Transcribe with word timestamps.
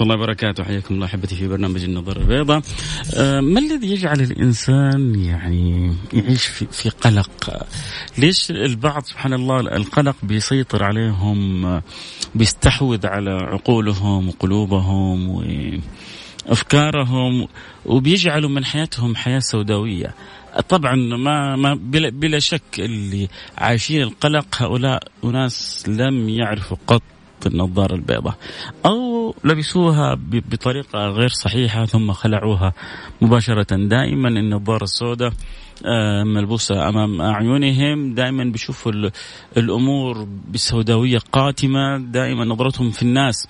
ورحمة 0.00 0.14
الله 0.14 0.24
وبركاته. 0.24 0.64
حياكم 0.64 0.94
الله 0.94 1.06
أحبتي 1.06 1.36
في 1.36 1.48
برنامج 1.48 1.84
النظر 1.84 2.16
البيضاء. 2.16 2.62
أه 3.14 3.40
ما 3.40 3.60
الذي 3.60 3.92
يجعل 3.92 4.20
الإنسان 4.20 5.14
يعني 5.14 5.94
يعيش 6.12 6.46
في, 6.46 6.66
في 6.72 6.88
قلق؟ 6.88 7.66
ليش 8.18 8.50
البعض 8.50 9.04
سبحان 9.04 9.32
الله 9.32 9.60
القلق 9.60 10.16
بيسيطر 10.22 10.84
عليهم 10.84 11.82
بيستحوذ 12.34 13.06
على 13.06 13.30
عقولهم 13.30 14.28
وقلوبهم 14.28 15.28
وأفكارهم 16.48 17.48
وبيجعلوا 17.86 18.50
من 18.50 18.64
حياتهم 18.64 19.16
حياة 19.16 19.38
سوداوية؟ 19.38 20.14
طبعا 20.68 20.94
ما 20.96 21.56
ما 21.56 21.74
بلا, 21.74 22.10
بلا 22.10 22.38
شك 22.38 22.78
اللي 22.78 23.28
عايشين 23.58 24.02
القلق 24.02 24.62
هؤلاء 24.62 25.02
أناس 25.24 25.84
لم 25.88 26.28
يعرفوا 26.28 26.76
قط 26.86 27.02
النظارة 27.46 27.94
البيضاء. 27.94 28.34
لبسوها 29.44 30.18
بطريقة 30.22 30.98
غير 30.98 31.28
صحيحة 31.28 31.84
ثم 31.84 32.12
خلعوها 32.12 32.72
مباشرة. 33.20 33.76
دائما 33.76 34.28
النظارة 34.28 34.84
السوداء 34.84 35.32
ملبوسة. 36.24 36.88
أمام 36.88 37.20
أعينهم 37.20 38.14
دائما 38.14 38.44
بيشوفوا 38.44 38.92
الأمور 39.56 40.28
بسوداوية 40.50 41.18
قاتمة. 41.32 41.98
دائما 41.98 42.44
نظرتهم 42.44 42.90
في 42.90 43.02
الناس 43.02 43.46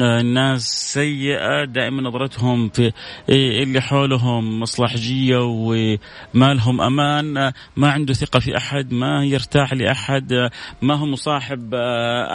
آه، 0.00 0.20
الناس 0.20 0.62
سيئة. 0.92 1.64
دائما 1.64 2.02
نظرتهم 2.02 2.68
في 2.68 2.92
إيه، 3.28 3.62
اللي 3.62 3.80
حولهم 3.80 4.60
مصلحجية 4.60 5.38
وما 5.38 6.54
لهم 6.54 6.80
أمان. 6.80 7.36
آه، 7.36 7.52
ما 7.76 7.90
عنده 7.90 8.14
ثقة 8.14 8.40
في 8.40 8.56
أحد 8.56 8.92
ما 8.92 9.24
يرتاح 9.24 9.72
لأحد 9.72 10.50
ما 10.82 10.94
هو 10.94 11.06
مصاحب 11.06 11.74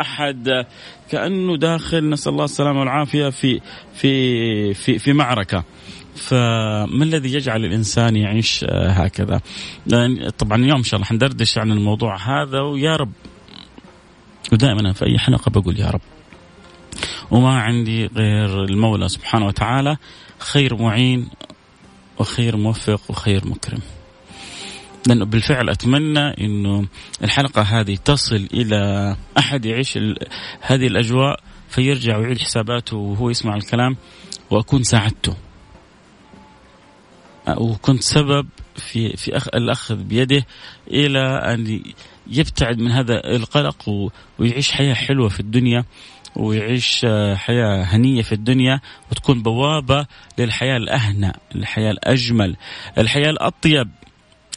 أحد. 0.01 0.65
كأنه 1.11 1.57
داخل 1.57 2.09
نسأل 2.09 2.31
الله 2.31 2.45
السلامة 2.45 2.79
والعافية 2.79 3.29
في 3.29 3.61
في 3.93 4.73
في 4.73 4.99
في 4.99 5.13
معركة. 5.13 5.63
فما 6.17 7.03
الذي 7.03 7.33
يجعل 7.33 7.65
الإنسان 7.65 8.15
يعيش 8.15 8.65
آه، 8.69 8.89
هكذا؟ 8.89 9.41
طبعا 10.37 10.57
اليوم 10.57 10.77
إن 10.77 10.83
شاء 10.83 10.95
الله 10.95 11.07
حندردش 11.07 11.57
عن 11.57 11.71
الموضوع 11.71 12.17
هذا 12.17 12.61
ويا 12.61 12.95
رب 12.95 13.11
ودائما 14.53 14.93
في 14.93 15.05
أي 15.05 15.19
حلقة 15.19 15.51
بقول 15.51 15.79
يا 15.79 15.89
رب 15.89 16.01
وما 17.31 17.59
عندي 17.59 18.05
غير 18.05 18.63
المولى 18.63 19.09
سبحانه 19.09 19.45
وتعالى 19.45 19.97
خير 20.39 20.75
معين 20.75 21.27
وخير 22.19 22.57
موفق 22.57 23.01
وخير 23.09 23.47
مكرم. 23.47 23.79
لأنه 25.07 25.25
بالفعل 25.25 25.69
أتمنى 25.69 26.19
إنه 26.19 26.87
الحلقة 27.23 27.61
هذه 27.61 27.95
تصل 28.05 28.47
إلى 28.53 29.15
أحد 29.37 29.65
يعيش 29.65 29.99
هذه 30.61 30.87
الأجواء 30.87 31.39
فيرجع 31.69 32.17
ويعيد 32.17 32.37
حساباته 32.37 32.97
وهو 32.97 33.29
يسمع 33.29 33.55
الكلام 33.55 33.97
وأكون 34.49 34.83
ساعدته. 34.83 35.35
وكنت 37.47 38.03
سبب 38.03 38.47
في 38.75 39.17
في 39.17 39.37
أخ 39.37 39.47
الأخذ 39.47 39.95
بيده 39.95 40.45
إلى 40.87 41.53
أن 41.53 41.83
يبتعد 42.27 42.79
من 42.79 42.91
هذا 42.91 43.35
القلق 43.35 43.89
ويعيش 44.39 44.71
حياة 44.71 44.93
حلوة 44.93 45.29
في 45.29 45.39
الدنيا 45.39 45.85
ويعيش 46.35 47.05
حياة 47.35 47.83
هنية 47.83 48.21
في 48.21 48.31
الدنيا 48.31 48.79
وتكون 49.11 49.41
بوابة 49.41 50.05
للحياة 50.37 50.77
الاهنى، 50.77 51.33
الحياة 51.55 51.91
الأجمل، 51.91 52.55
الحياة 52.97 53.29
الأطيب، 53.29 53.89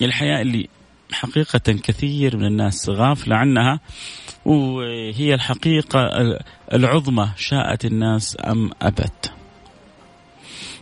الحياة 0.03 0.43
اللي 0.43 0.69
حقيقة 1.13 1.59
كثير 1.59 2.37
من 2.37 2.47
الناس 2.47 2.89
غافلة 2.89 3.37
عنها 3.37 3.81
وهي 4.45 5.35
الحقيقة 5.35 6.11
العظمى 6.73 7.31
شاءت 7.37 7.85
الناس 7.85 8.37
أم 8.47 8.71
أبت. 8.83 9.30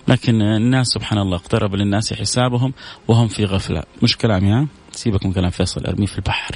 لكن 0.08 0.42
الناس 0.42 0.86
سبحان 0.86 1.18
الله 1.18 1.36
اقترب 1.36 1.74
للناس 1.74 2.12
حسابهم 2.12 2.72
وهم 3.08 3.28
في 3.28 3.44
غفلة. 3.44 3.82
مش 4.02 4.16
كلامي 4.16 4.52
ها 4.52 4.66
سيبك 4.92 5.26
من 5.26 5.32
كلام 5.32 5.50
فيصل 5.50 5.84
ارميه 5.86 6.06
في 6.06 6.18
البحر. 6.18 6.54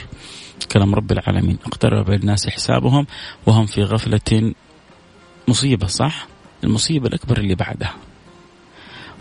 كلام 0.72 0.94
رب 0.94 1.12
العالمين. 1.12 1.58
اقترب 1.66 2.10
للناس 2.10 2.48
حسابهم 2.48 3.06
وهم 3.46 3.66
في 3.66 3.82
غفلة 3.82 4.54
مصيبة 5.48 5.86
صح؟ 5.86 6.26
المصيبة 6.64 7.08
الأكبر 7.08 7.38
اللي 7.38 7.54
بعدها. 7.54 7.94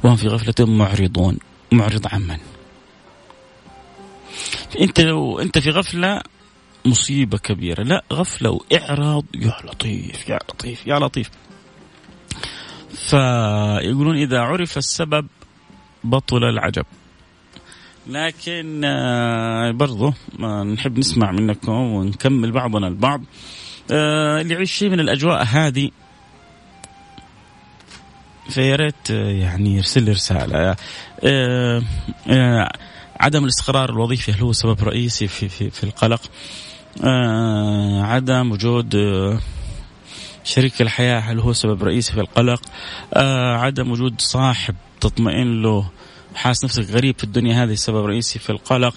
وهم 0.03 0.16
في 0.16 0.28
غفلة 0.28 0.68
معرضون. 0.68 1.38
معرض 1.72 2.08
عن 2.08 2.22
من 2.22 2.38
انت 4.80 5.02
لو 5.02 5.40
انت 5.40 5.59
في 5.59 5.69
غفلة 5.69 6.22
مصيبة 6.86 7.38
كبيرة. 7.38 7.84
لا 7.84 8.03
غفلة 8.13 8.50
وإعراض. 8.50 9.25
يا 9.36 9.53
لطيف 9.63 10.30
يا 10.30 10.40
لطيف 10.50 10.88
يا 10.88 11.00
لطيف. 11.00 11.30
فيقولون 12.96 14.18
إذا 14.18 14.40
عرف 14.40 14.78
السبب 14.78 15.28
بطل 16.03 16.44
العجب. 16.44 16.85
لكن 18.07 18.81
آه، 18.85 19.72
برضو 19.72 20.13
نحب 20.74 21.00
نسمع 21.00 21.31
منكم 21.31 21.72
ونكمل 21.72 22.51
بعضنا 22.51 22.88
البعض. 22.88 23.22
آه، 23.91 24.41
اللي 24.41 24.53
يعيش 24.53 24.72
شيء 24.72 24.90
من 24.90 25.00
الأجواء 25.00 25.44
هذه 25.44 25.91
فيا 28.50 28.75
ريت 28.75 29.12
آه، 29.12 29.30
يعني 29.31 29.75
يرسل 29.75 30.03
لي 30.03 30.12
رسالة. 30.12 30.75
عدم 33.19 33.44
الاستقرار 33.44 33.90
الوظيفي 33.90 34.31
هل 34.31 34.41
هو 34.41 34.51
سبب 34.51 34.84
رئيسي 34.84 35.28
في 35.28 35.50
في, 35.50 35.69
في 35.69 35.84
القلق؟ 35.84 36.22
عدم 38.03 38.51
وجود 38.51 38.96
شريك 40.44 40.81
الحياة 40.81 41.19
هل 41.19 41.40
هو 41.40 41.53
سبب 41.53 41.84
رئيسي 41.84 42.13
في 42.13 42.19
القلق؟ 42.19 42.62
آه 43.13 43.57
عدم 43.57 43.91
وجود 43.91 44.22
صاحب 44.22 44.75
تطمئن 45.02 45.62
له. 45.62 45.90
حاس 46.35 46.66
نفسك 46.66 46.90
غريب 46.90 47.18
في 47.18 47.24
الدنيا 47.24 47.63
هذه 47.63 47.74
سبب 47.74 48.06
رئيسي 48.06 48.40
في 48.40 48.50
القلق. 48.50 48.96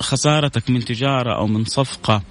خسارتك 0.00 0.70
من 0.70 0.84
تجارة 0.84 1.36
أو 1.36 1.46
من 1.46 1.64
صفقة. 1.64 2.22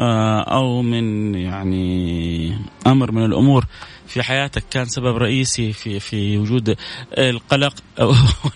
آه 0.00 0.40
أو 0.40 0.82
من 0.82 1.34
يعني 1.34 2.58
أمر 2.86 3.12
من 3.12 3.24
الأمور 3.24 3.64
في 4.08 4.22
حياتك 4.22 4.64
كان 4.70 4.84
سبب 4.84 5.16
رئيسي 5.16 5.72
في 5.72 6.00
في 6.00 6.38
وجود 6.38 6.76
القلق 7.18 7.74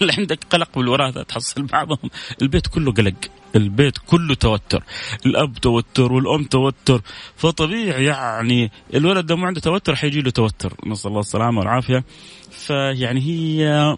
ولا 0.01 0.15
عندك 0.19 0.45
قلق 0.51 0.79
بالوراثة؟ 0.79 1.23
تحصل 1.23 1.63
بعضهم. 1.63 2.11
البيت 2.43 2.67
كله 2.67 2.93
قلق. 2.93 3.15
البيت 3.57 3.99
كله 3.99 4.35
توتر. 4.35 4.83
الأب 5.27 5.55
توتر 5.59 6.13
والأم 6.13 6.45
توتر. 6.45 7.03
فطبيعي 7.37 8.05
يعني 8.05 8.71
الولد 8.95 9.27
ده 9.27 9.37
ما 9.37 9.47
عنده 9.47 9.61
توتر 9.61 9.97
حيجي 9.97 10.21
له 10.21 10.31
توتر. 10.31 10.75
نسأل 10.87 11.11
الله 11.11 11.21
السلامة 11.21 11.59
والعافية. 11.59 12.05
فيعني 12.51 13.21
هي 13.21 13.97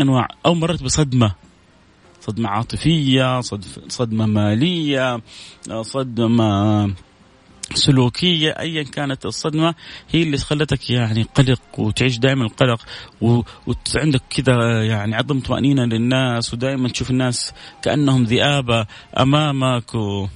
أنواع. 0.00 0.28
أو 0.46 0.54
مرت 0.54 0.82
بصدمة. 0.82 1.45
صدمة 2.26 2.48
عاطفية 2.48 3.40
صدمة 3.88 4.26
مالية 4.26 5.20
صدمة 5.80 6.90
سلوكية 7.74 8.50
ايا 8.50 8.82
كانت 8.82 9.26
الصدمة 9.26 9.74
هي 10.10 10.22
اللي 10.22 10.38
خلتك 10.38 10.90
يعني 10.90 11.22
قلق 11.22 11.60
وتعيش 11.78 12.18
دائما 12.18 12.44
القلق 12.44 12.80
وعندك 13.20 14.22
كذا 14.30 14.84
يعني 14.84 15.16
عدم 15.16 15.40
طمأنينة 15.40 15.84
للناس 15.84 16.54
ودائما 16.54 16.88
تشوف 16.88 17.10
الناس 17.10 17.52
كأنهم 17.82 18.24
ذئابة 18.24 18.86
أمامك 19.18 19.94
و 19.94 20.26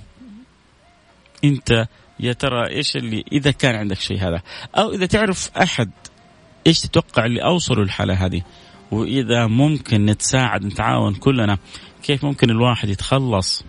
أنت 1.44 1.86
يا 2.20 2.32
ترى 2.32 2.68
إيش 2.68 2.96
اللي 2.96 3.24
إذا 3.32 3.50
كان 3.50 3.74
عندك 3.74 4.00
شيء 4.00 4.18
هذا؟ 4.18 4.42
أو 4.76 4.92
إذا 4.92 5.06
تعرف 5.06 5.50
أحد 5.56 5.90
إيش 6.66 6.80
تتوقع 6.80 7.24
اللي 7.24 7.42
اوصلوا 7.42 7.84
للحاله 7.84 8.26
هذه؟ 8.26 8.42
وإذا 8.92 9.46
ممكن 9.46 10.06
نتساعد 10.06 10.64
نتعاون 10.64 11.14
كلنا 11.14 11.58
كيف 12.02 12.24
ممكن 12.24 12.50
الواحد 12.50 12.88
يتخلص 12.88 13.64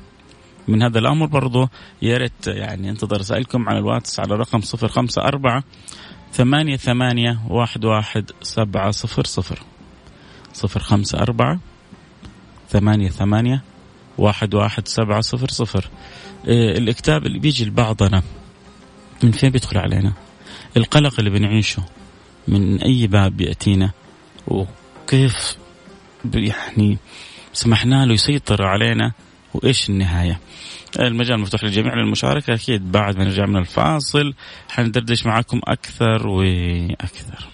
من 0.67 0.83
هذا 0.83 0.99
الأمر؟ 0.99 1.25
برضو 1.25 1.67
يا 2.01 2.17
ريت 2.17 2.47
يعني 2.47 2.89
انتظر 2.89 3.19
رسائلكم 3.19 3.69
على 3.69 3.79
الواتس 3.79 4.19
على 4.19 4.35
رقم 4.35 4.61
صفر 4.61 4.87
خمسة 4.87 5.21
أربعة 5.21 5.63
ثمانية 6.33 6.77
ثمانية 6.77 7.39
واحد 7.49 7.85
واحد 7.85 8.31
سبعة 8.41 8.91
صفر 8.91 9.23
صفر. 9.23 9.59
صفر 10.53 10.79
خمسة 10.79 11.19
أربعة 11.19 11.59
ثمانية 12.69 13.09
ثمانية 13.09 13.63
واحد 14.17 14.53
واحد 14.53 14.87
سبعة 14.87 15.21
صفر 15.21 15.47
صفر. 15.47 15.89
إيه 16.47 16.77
الكتاب 16.77 17.25
اللي 17.25 17.39
بيجي 17.39 17.65
لبعضنا 17.65 18.23
من 19.23 19.31
فين 19.31 19.49
بيدخل 19.49 19.77
علينا؟ 19.77 20.13
القلق 20.77 21.19
اللي 21.19 21.29
بنعيشه 21.29 21.83
من 22.47 22.81
أي 22.81 23.07
باب 23.07 23.37
بيأتينا 23.37 23.91
وكيف 25.11 25.57
يعني 26.33 26.97
سمحنا 27.53 28.05
له 28.05 28.13
يسيطر 28.13 28.63
علينا 28.63 29.11
وإيش 29.53 29.89
النهاية؟ 29.89 30.39
المجال 30.99 31.39
مفتوح 31.39 31.63
للجميع 31.63 31.95
للمشاركة 31.95 32.53
أكيد. 32.53 32.91
بعد 32.91 33.17
ما 33.17 33.23
نرجع 33.23 33.45
من 33.45 33.57
الفاصل 33.57 34.33
حندردش 34.69 35.25
معكم 35.25 35.61
أكثر 35.63 36.27
وأكثر. 36.27 37.47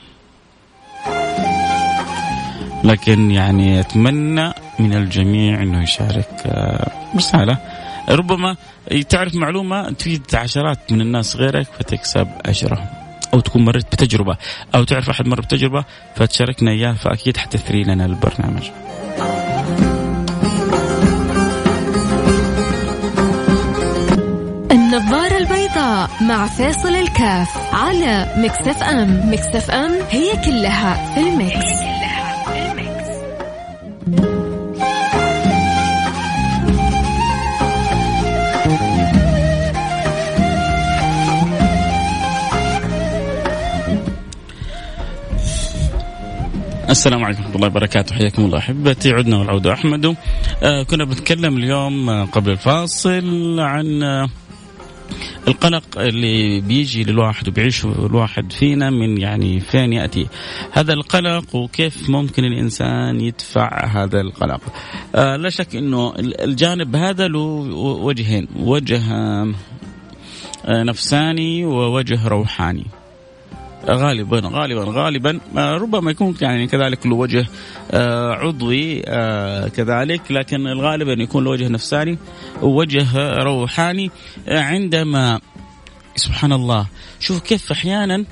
لكن 2.83 3.31
يعني 3.31 3.79
أتمنى 3.79 4.53
من 4.79 4.93
الجميع 4.93 5.63
أنه 5.63 5.83
يشارك 5.83 6.29
آه، 6.45 6.91
رسالة. 7.15 7.57
ربما 8.09 8.55
تعرف 9.09 9.35
معلومة 9.35 9.91
تفيد 9.91 10.21
عشرات 10.33 10.91
من 10.91 11.01
الناس 11.01 11.35
غيرك 11.35 11.67
فتكسب 11.79 12.27
أجرهم. 12.45 13.06
أو 13.33 13.39
تكون 13.39 13.65
مريت 13.65 13.85
بتجربة 13.85 14.37
أو 14.75 14.83
تعرف 14.83 15.09
أحد 15.09 15.27
مر 15.27 15.41
بتجربة 15.41 15.85
فتشاركنا 16.15 16.71
اياه 16.71 16.93
فأكيد 16.93 17.37
حتثري 17.37 17.83
لنا 17.83 18.05
البرنامج. 18.05 18.63
النظارة 24.71 25.37
البيضاء 25.37 26.09
مع 26.21 26.47
فيصل 26.47 26.95
الكاف 26.95 27.73
على 27.73 28.33
Mix 28.37 28.83
FM 28.83 29.31
Mix 29.33 29.71
FM 29.71 29.91
هي 30.09 30.31
كلها 30.45 31.13
في 31.13 31.19
ال 31.19 31.33
Mix. 31.33 31.86
السلام 46.97 47.23
عليكم 47.23 47.41
ورحمة 47.41 47.55
الله 47.55 47.67
وبركاته. 47.67 48.15
حياكم 48.15 48.45
الله 48.45 48.57
أحبتي. 48.57 49.11
عدنا 49.11 49.37
والعودة 49.37 49.73
أحمد. 49.73 50.05
آه 50.63 50.83
كنا 50.83 51.05
بنتكلم 51.05 51.57
اليوم 51.57 52.09
آه 52.09 52.25
قبل 52.25 52.51
الفاصل 52.51 53.59
عن 53.59 54.03
آه 54.03 54.29
القلق 55.47 55.83
اللي 55.97 56.61
بيجي 56.61 57.03
للواحد 57.03 57.47
وبيعيشه 57.47 58.05
الواحد 58.05 58.51
فينا 58.51 58.89
من 58.89 59.21
يعني 59.21 59.59
فين 59.59 59.93
يأتي 59.93 60.27
هذا 60.71 60.93
القلق 60.93 61.55
وكيف 61.55 62.09
ممكن 62.09 62.45
الإنسان 62.45 63.21
يدفع 63.21 63.85
هذا 63.85 64.21
القلق. 64.21 64.61
آه 65.15 65.35
لا 65.35 65.49
شك 65.49 65.75
إنه 65.75 66.13
الجانب 66.19 66.95
هذا 66.95 67.27
له 67.27 67.39
وجهين 67.79 68.47
وجه 68.55 69.01
آه 69.11 69.53
نفساني 70.67 71.65
ووجه 71.65 72.27
روحاني. 72.27 72.85
غالبا 73.89 74.41
غالبا 74.43 74.83
غالبا. 74.87 75.39
ربما 75.55 76.11
يكون 76.11 76.35
يعني 76.41 76.67
كذلك 76.67 77.07
له 77.07 77.15
وجه 77.15 77.45
آه، 77.91 78.31
عضوي 78.33 79.01
آه، 79.05 79.67
كذلك 79.67 80.31
لكن 80.31 80.67
الغالب 80.67 81.09
أن 81.09 81.21
يكون 81.21 81.43
له 81.43 81.49
وجه 81.49 81.67
نفساني 81.67 82.17
ووجه 82.61 83.05
روحاني. 83.43 84.11
عندما 84.47 85.39
سبحان 86.15 86.53
الله 86.53 86.87
شوف 87.19 87.41
كيف 87.41 87.71
أحيانا 87.71 88.25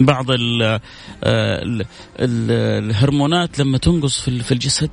بعض 0.00 0.30
ال 0.30 0.62
ال 0.62 0.80
آه، 1.24 1.62
ال 2.20 2.50
الهرمونات 2.90 3.58
لما 3.58 3.78
تنقص 3.78 4.20
في 4.20 4.52
الجسد. 4.52 4.90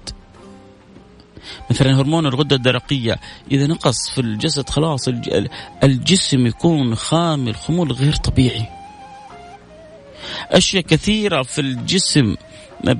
مثلا 1.71 1.99
هرمون 2.01 2.25
الغدة 2.25 2.55
الدرقية 2.55 3.19
إذا 3.51 3.67
نقص 3.67 4.09
في 4.09 4.21
الجسد 4.21 4.69
خلاص 4.69 5.09
الجسم 5.83 6.47
يكون 6.47 6.95
خامل 6.95 7.55
خمول 7.55 7.91
غير 7.91 8.13
طبيعي. 8.13 8.78
أشياء 10.51 10.83
كثيرة 10.83 11.43
في 11.43 11.61
الجسم 11.61 12.35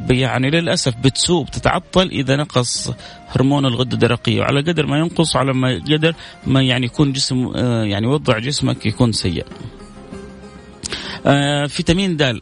يعني 0.09 0.49
للأسف 0.49 0.95
بتسوء 0.97 1.45
بتتعطل 1.45 2.07
إذا 2.07 2.35
نقص 2.35 2.91
هرمون 3.27 3.65
الغدة 3.65 3.93
الدرقية 3.93 4.39
وعلى 4.39 4.59
قدر 4.59 4.85
ما 4.85 4.97
ينقص 4.99 5.35
على 5.35 5.53
ما 5.53 5.73
قدر 5.73 6.15
ما 6.47 6.61
يعني 6.61 6.85
يكون 6.85 7.13
جسم 7.13 7.51
آه، 7.55 7.83
يعني 7.83 8.07
وضع 8.07 8.39
جسمك 8.39 8.85
يكون 8.85 9.11
سيء. 9.11 9.45
آه، 11.25 11.65
فيتامين 11.67 12.17
د 12.17 12.39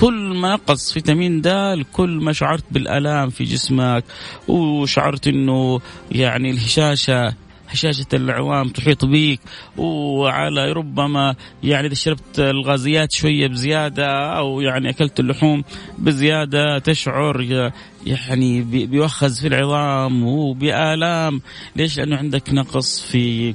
كل 0.00 0.14
ما 0.14 0.52
نقص 0.54 0.92
فيتامين 0.92 1.40
د 1.40 1.48
كل 1.92 2.10
ما 2.10 2.32
شعرت 2.32 2.64
بالألام 2.70 3.30
في 3.30 3.44
جسمك 3.44 4.04
وشعرت 4.48 5.28
إنه 5.28 5.80
يعني 6.12 6.50
الهشاشة 6.50 7.34
هشاشة 7.68 8.06
العوام 8.12 8.68
تحيط 8.68 9.04
بك 9.04 9.40
وعلى 9.76 10.72
ربما 10.72 11.34
يعني 11.62 11.86
إذا 11.86 11.94
شربت 11.94 12.38
الغازيات 12.38 13.12
شوية 13.12 13.46
بزيادة 13.46 14.36
أو 14.38 14.60
يعني 14.60 14.90
أكلت 14.90 15.20
اللحوم 15.20 15.64
بزيادة 15.98 16.78
تشعر 16.78 17.70
يعني 18.06 18.62
بيوخز 18.62 19.40
في 19.40 19.46
العظام 19.46 20.26
وبآلام. 20.26 21.40
ليش؟ 21.76 21.98
لأنه 21.98 22.16
عندك 22.16 22.52
نقص 22.52 23.00
في 23.00 23.54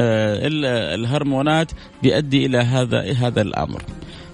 آه، 0.00 0.40
الهرمونات 0.94 1.72
بيؤدي 2.02 2.46
إلى 2.46 2.58
هذا 2.58 3.12
هذا 3.12 3.42
الأمر. 3.42 3.82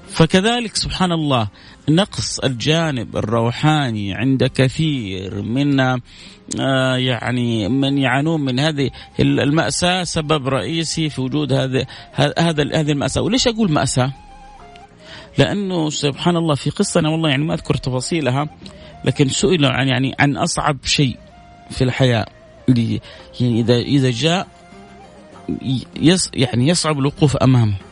فكذلك 0.09 0.77
سبحان 0.77 1.13
الله 1.13 1.49
نقص 1.89 2.39
الجانب 2.39 3.17
الروحاني 3.17 4.15
عند 4.15 4.45
كثير 4.45 5.43
من 5.43 5.81
آه 5.81 6.97
يعني 6.97 7.69
من 7.69 7.99
يعانون 7.99 8.41
من 8.41 8.61
هذه 8.61 8.91
المأساة 9.21 10.05
سبب 10.05 10.49
رئيسي 10.49 11.11
في 11.11 11.21
وجود 11.21 11.53
هذه 11.53 11.87
هذا 12.13 12.63
هذه 12.81 12.93
المأساة، 12.93 13.23
وليش 13.23 13.49
أقول 13.49 13.73
مأساة؟ 13.73 14.13
لأنه 15.39 15.91
سبحان 15.91 16.37
الله 16.37 16.55
في 16.55 16.71
قصة 16.71 17.01
أنا 17.01 17.09
والله 17.09 17.29
يعني 17.29 17.45
ما 17.45 17.55
أذكر 17.55 17.75
تفاصيلها 17.75 18.49
لكن 19.05 19.29
سئل 19.29 19.65
عن 19.65 19.89
يعني 19.89 20.15
عن 20.21 20.37
أصعب 20.37 20.77
شيء 20.85 21.17
في 21.71 21.85
الحياة. 21.85 22.27
يعني 22.69 23.61
إذا 23.61 23.77
إذا 23.77 24.11
جاء 24.11 24.49
يعني 26.35 26.69
يصعب 26.69 26.99
الوقوف 26.99 27.37
أمامه. 27.37 27.86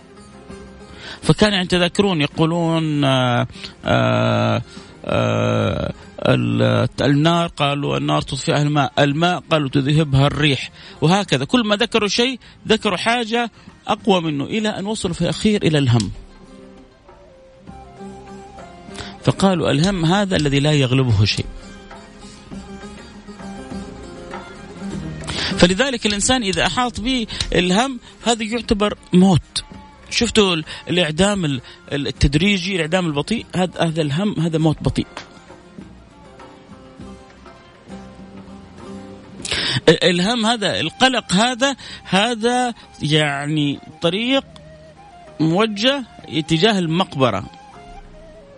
فكان 1.25 1.53
يعني 1.53 1.67
تذكرون 1.67 2.21
يقولون 2.21 3.05
آآ 3.05 3.47
آآ 3.85 4.63
آآ 5.05 5.93
النار 7.01 7.47
قالوا 7.47 7.97
النار 7.97 8.23
تطفئها 8.23 8.63
الماء 8.63 8.93
الماء 8.99 9.43
قالوا 9.51 9.69
تذهبها 9.69 10.27
الريح. 10.27 10.71
وهكذا 11.01 11.45
كل 11.45 11.67
ما 11.67 11.77
ذكروا 11.77 12.09
شيء 12.09 12.39
ذكروا 12.69 12.97
حاجة 12.97 13.51
أقوى 13.87 14.21
منه 14.21 14.45
إلى 14.45 14.69
أن 14.69 14.87
وصلوا 14.87 15.15
في 15.15 15.23
الأخير 15.23 15.63
إلى 15.63 15.79
الهم. 15.79 16.11
فقالوا 19.25 19.71
الهم 19.71 20.05
هذا 20.05 20.37
الذي 20.37 20.61
لا 20.61 20.73
يغلبه 20.73 21.25
شيء. 21.25 21.47
فلذلك 25.59 26.07
الإنسان 26.07 26.43
إذا 26.43 26.67
أحاط 26.67 27.01
به 27.01 27.27
الهم 27.55 28.01
هذا 28.25 28.43
يعتبر 28.43 28.95
موت. 29.13 29.65
شفتوا 30.15 30.57
الإعدام 30.91 31.61
التدريجي 31.93 32.77
الإعدام 32.77 33.07
البطيء؟ 33.07 33.47
هذا 33.57 33.81
هذا 33.81 34.03
الهم 34.03 34.41
هذا 34.41 34.59
موت 34.59 34.83
بطيء. 34.83 35.07
الهم 39.89 40.47
هذا 40.47 40.81
القلق 40.81 41.33
هذا 41.33 41.77
هذا 42.05 42.75
يعني 43.03 43.79
طريق 44.03 44.45
موجه 45.41 46.05
اتجاه 46.29 46.79
المقبرة. 46.79 47.45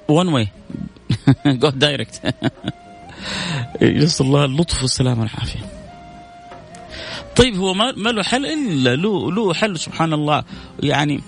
one 0.09 0.29
way 0.29 0.49
go 1.47 1.69
direct 1.69 2.35
نسأل 3.83 4.27
الله 4.27 4.45
اللطف 4.45 4.83
والسلامة 4.83 5.21
والعافية. 5.21 5.61
طيب 7.37 7.57
هو 7.57 7.75
ما 7.75 8.11
له 8.11 8.23
حل 8.23 8.47
إلا 8.47 8.97
له 8.97 9.33
له 9.33 9.55
حل 9.55 9.79
سبحان 9.79 10.13
الله. 10.13 10.45
يعني 10.83 11.21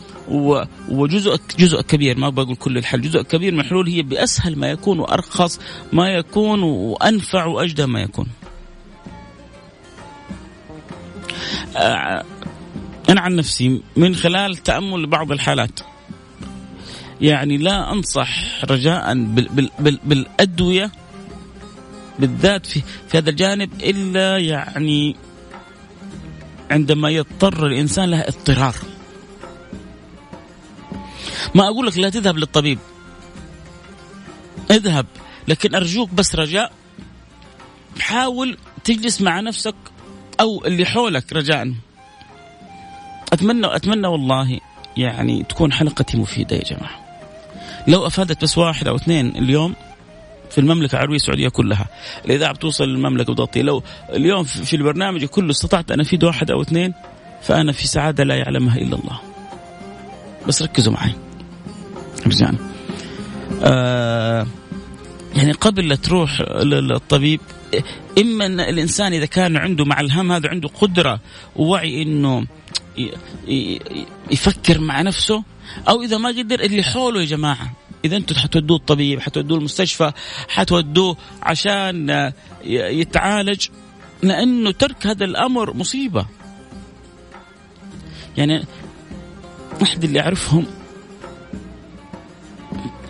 وجزء 0.88 1.40
جزء 1.58 1.80
كبير 1.80 2.18
ما 2.18 2.28
بقول 2.28 2.56
كل 2.56 2.78
الحل. 2.78 3.00
جزء 3.00 3.22
كبير 3.22 3.54
من 3.54 3.60
الحلول 3.60 3.88
هي 3.88 4.02
بأسهل 4.02 4.58
ما 4.58 4.70
يكون 4.70 4.98
وأرخص 4.98 5.60
ما 5.92 6.08
يكون 6.08 6.62
وأنفع 6.62 7.46
وأجدى 7.46 7.86
ما 7.86 8.00
يكون. 8.00 8.26
أنا 13.08 13.20
عن 13.20 13.36
نفسي 13.36 13.82
من 13.96 14.14
خلال 14.14 14.56
تأمل 14.56 15.06
بعض 15.06 15.32
الحالات 15.32 15.80
يعني 17.20 17.56
لا 17.56 17.92
أنصح 17.92 18.64
رجاء 18.64 19.14
بال 19.14 19.48
بال 19.48 19.70
بال 19.78 19.98
بالأدوية 20.04 20.92
بالذات 22.18 22.66
في 22.66 22.82
في 23.08 23.18
هذا 23.18 23.30
الجانب 23.30 23.70
إلا 23.82 24.38
يعني 24.38 25.16
عندما 26.70 27.10
يضطر 27.10 27.66
الإنسان 27.66 28.10
لها 28.10 28.28
اضطرار. 28.28 28.74
ما 31.54 31.68
أقول 31.68 31.86
لك 31.86 31.98
لا 31.98 32.10
تذهب 32.10 32.36
للطبيب. 32.38 32.78
اذهب 34.70 35.06
لكن 35.48 35.74
أرجوك 35.74 36.10
بس 36.10 36.34
رجاء. 36.34 36.72
حاول 38.00 38.56
تجلس 38.84 39.20
مع 39.20 39.40
نفسك 39.40 39.74
أو 40.40 40.64
اللي 40.64 40.86
حولك 40.86 41.32
رجاء. 41.32 41.72
أتمنى 43.32 43.76
أتمنى 43.76 44.06
والله 44.06 44.60
يعني 44.96 45.42
تكون 45.42 45.72
حلقتي 45.72 46.16
مفيدة 46.16 46.56
يا 46.56 46.62
جماعة. 46.62 47.04
لو 47.88 48.06
أفادت 48.06 48.42
بس 48.42 48.58
واحد 48.58 48.88
أو 48.88 48.96
اثنين 48.96 49.36
اليوم 49.36 49.74
في 50.50 50.58
المملكة 50.58 50.96
العربية 50.96 51.16
السعودية 51.16 51.48
كلها. 51.48 51.86
الإذاعة 52.24 52.52
بتوصل 52.52 52.84
للمملكة 52.84 53.32
بتغطي. 53.32 53.62
لو 53.62 53.82
اليوم 54.10 54.44
في 54.44 54.76
البرنامج 54.76 55.24
كله 55.24 55.50
استطعت 55.50 55.90
أن 55.90 56.00
أفيد 56.00 56.24
واحد 56.24 56.50
أو 56.50 56.62
اثنين 56.62 56.94
فأنا 57.42 57.72
في 57.72 57.86
سعادة 57.86 58.24
لا 58.24 58.36
يعلمها 58.36 58.76
إلا 58.76 58.96
الله. 58.96 59.20
بس 60.46 60.62
ركزوا 60.62 60.92
معي. 60.92 61.14
رجعنا 62.28 62.58
آه 63.62 64.46
يعني 65.36 65.52
قبل 65.52 65.88
لا 65.88 65.96
تروح 65.96 66.40
للطبيب 66.40 67.40
إما 68.18 68.46
أن 68.46 68.60
الإنسان 68.60 69.12
إذا 69.12 69.26
كان 69.26 69.56
عنده 69.56 69.84
مع 69.84 70.00
الهم 70.00 70.32
هذا 70.32 70.48
عنده 70.48 70.68
قدرة 70.68 71.20
ووعي 71.56 72.02
إنه 72.02 72.46
يفكر 74.30 74.80
مع 74.80 75.02
نفسه 75.02 75.44
أو 75.88 76.02
إذا 76.02 76.18
ما 76.18 76.28
قدر 76.28 76.60
اللي 76.60 76.82
حوله 76.82 77.20
يا 77.20 77.26
جماعة. 77.26 77.72
إذا 78.04 78.16
أنتم 78.16 78.34
حتودوه 78.34 78.76
الطبيب 78.76 79.20
حتودوه 79.20 79.58
المستشفى 79.58 80.12
حتودوه 80.48 81.16
عشان 81.42 82.32
يتعالج 82.64 83.66
لأنه 84.22 84.70
ترك 84.70 85.06
هذا 85.06 85.24
الأمر 85.24 85.74
مصيبة. 85.74 86.26
يعني 88.36 88.64
أحد 89.82 90.04
اللي 90.04 90.20
أعرفهم 90.20 90.66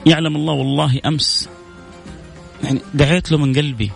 يعلم 0.08 0.36
الله 0.36 0.52
والله 0.52 1.00
أمس. 1.06 1.48
يعني 2.64 2.80
دعيت 2.94 3.32
له 3.32 3.38
من 3.38 3.54
قلبي. 3.54 3.90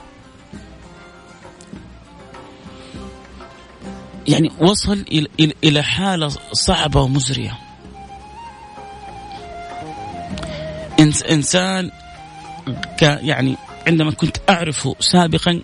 يعني 4.28 4.50
وصل 4.60 5.04
إلى 5.64 5.82
حالة 5.82 6.28
صعبة 6.52 7.00
ومزرية. 7.00 7.58
إنسان 11.30 11.90
يعني 13.02 13.56
عندما 13.86 14.10
كنت 14.10 14.36
أعرفه 14.50 14.96
سابقا 15.00 15.62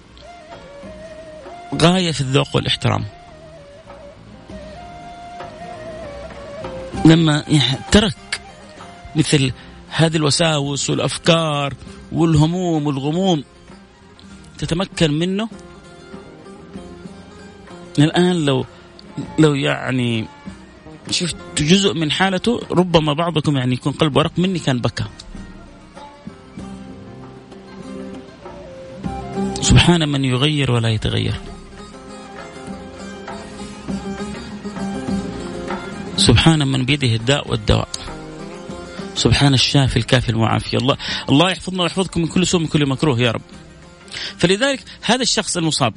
غاية 1.82 2.12
في 2.12 2.20
الذوق 2.20 2.56
والاحترام. 2.56 3.04
لما 7.04 7.44
ترك 7.90 8.40
مثل 9.16 9.52
هذه 9.88 10.16
الوساوس 10.16 10.90
والأفكار 10.90 11.74
والهموم 12.12 12.86
والغموم 12.86 13.44
تتمكن 14.58 15.18
منه؟ 15.18 15.48
الآن 17.98 18.44
لو 18.44 18.64
لو 19.38 19.54
يعني 19.54 20.26
شفت 21.10 21.36
جزء 21.58 21.94
من 21.94 22.10
حالته 22.10 22.60
ربما 22.70 23.12
بعضكم 23.12 23.56
يعني 23.56 23.74
يكون 23.74 23.92
قلبه 23.92 24.18
ورق 24.18 24.32
مني 24.38 24.58
كان 24.58 24.78
بكى. 24.78 25.04
سبحان 29.60 30.08
من 30.08 30.24
يغير 30.24 30.70
ولا 30.70 30.88
يتغير. 30.88 31.34
سبحان 36.16 36.68
من 36.68 36.84
بيده 36.84 37.14
الداء 37.14 37.50
والدواء. 37.50 37.88
سبحان 39.18 39.54
الشافي 39.54 39.96
الكافي 39.96 40.28
المعافي. 40.28 40.76
الله 40.76 40.96
الله 41.28 41.50
يحفظنا 41.50 41.82
ويحفظكم 41.82 42.20
من 42.20 42.26
كل 42.26 42.46
سوء 42.46 42.60
من 42.60 42.66
كل 42.66 42.88
مكروه 42.88 43.20
يا 43.20 43.30
رب. 43.30 43.42
فلذلك 44.38 44.84
هذا 45.02 45.22
الشخص 45.22 45.56
المصاب 45.56 45.94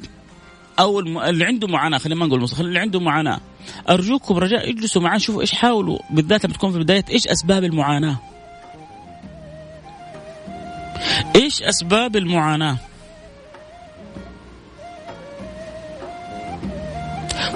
أو 0.78 1.00
اللي 1.00 1.44
عنده 1.44 1.68
معاناة 1.68 1.98
خلينا 1.98 2.20
ما 2.20 2.26
نقول 2.26 2.48
اللي 2.60 2.78
عنده 2.78 3.00
معاناة 3.00 3.40
أرجوكم 3.90 4.36
رجاء 4.36 4.70
اجلسوا 4.70 5.02
معاه 5.02 5.18
شوفوا 5.18 5.40
إيش 5.40 5.52
حاولوا 5.52 5.98
بالذات 6.10 6.44
لما 6.44 6.54
تكون 6.54 6.72
في 6.72 6.78
بداية 6.78 7.04
إيش 7.10 7.28
أسباب 7.28 7.64
المعاناة؟ 7.64 8.16
إيش 11.36 11.62
أسباب 11.62 12.16
المعاناة؟ 12.16 12.76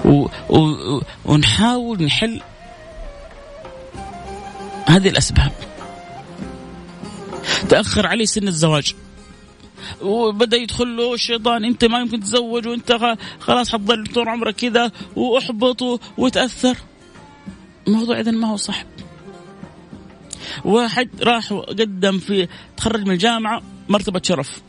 و... 0.05 0.27
و... 0.51 1.01
ونحاول 1.25 2.03
نحل 2.03 2.41
هذه 4.89 5.09
الأسباب. 5.09 5.53
تأخر 7.69 8.07
عليه 8.07 8.25
سن 8.25 8.49
الزواج. 8.49 8.95
وبدأ 10.03 10.57
يدخل 10.57 10.97
له 10.97 11.15
الشيطان 11.15 11.65
أنت 11.65 11.85
ما 11.85 11.99
يمكن 11.99 12.21
تتزوج 12.21 12.67
وأنت 12.67 13.17
خلاص 13.41 13.73
حتضل 13.73 14.07
طول 14.07 14.29
عمرك 14.29 14.55
كذا 14.55 14.93
وأحبط 15.17 16.01
وتأثر. 16.19 16.77
الموضوع 17.89 18.21
اذا 18.21 18.31
ما 18.31 18.49
هو 18.49 18.57
صح 18.57 18.85
واحد 20.65 21.09
راح 21.23 21.53
قدم 21.53 22.19
في 22.19 22.49
تخرج 22.77 23.03
من 23.03 23.11
الجامعة 23.11 23.63
مرتبة 23.89 24.21
شرف. 24.25 24.63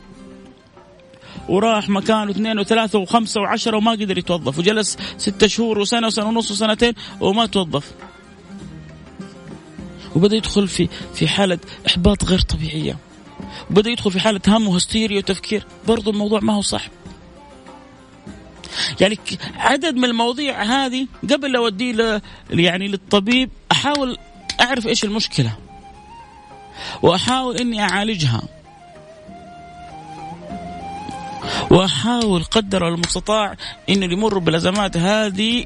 وراح 1.50 1.90
مكان 1.90 2.28
واثنين 2.28 2.60
وثلاثة 2.60 3.00
وخمسة 3.00 3.42
وعشرة 3.42 3.78
وما 3.78 3.92
قدر 3.92 4.18
يتوظف 4.18 4.60
وجلس 4.60 4.98
ستة 5.18 5.48
شهور 5.48 5.80
وسنة 5.80 6.08
وسنة 6.08 6.28
ونص 6.28 6.52
وسنتين 6.52 6.94
وما 7.20 7.46
توظف. 7.46 7.92
وبدأ 10.18 10.36
يدخل 10.36 10.68
في 10.68 10.90
في 11.14 11.28
حالة 11.28 11.60
إحباط 11.88 12.24
غير 12.24 12.40
طبيعية. 12.40 12.98
وبدأ 13.72 13.90
يدخل 13.90 14.12
في 14.12 14.20
حالة 14.20 14.42
هم 14.48 14.68
وهستيريا 14.68 15.18
وتفكير. 15.18 15.66
برضو 15.88 16.12
الموضوع 16.12 16.40
ما 16.40 16.54
هو 16.54 16.62
صح. 16.62 16.88
يعني 19.02 19.18
عدد 19.56 19.96
من 19.96 20.06
المواضيع 20.06 20.64
هذه 20.64 21.08
قبل 21.32 21.56
أوديه 21.56 22.22
يعني 22.50 22.88
للطبيب 22.88 23.50
أحاول 23.72 24.18
أعرف 24.62 24.88
إيش 24.88 25.04
المشكلة. 25.04 25.58
وأحاول 27.02 27.58
إني 27.58 27.82
أعالجها. 27.82 28.42
وأحاول 31.72 32.44
قدر 32.44 32.88
المستطاع 32.88 33.56
انه 33.90 34.06
يمر 34.06 34.38
بالأزمات 34.38 34.98
هذه 34.98 35.66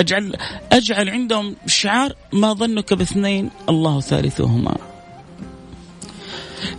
أجعل 0.00 0.36
أجعل 0.72 1.08
عندهم 1.08 1.56
شعار 1.66 2.16
ما 2.32 2.52
ظنك 2.52 2.94
باثنين 2.94 3.50
الله 3.68 4.00
ثالثهما. 4.00 4.76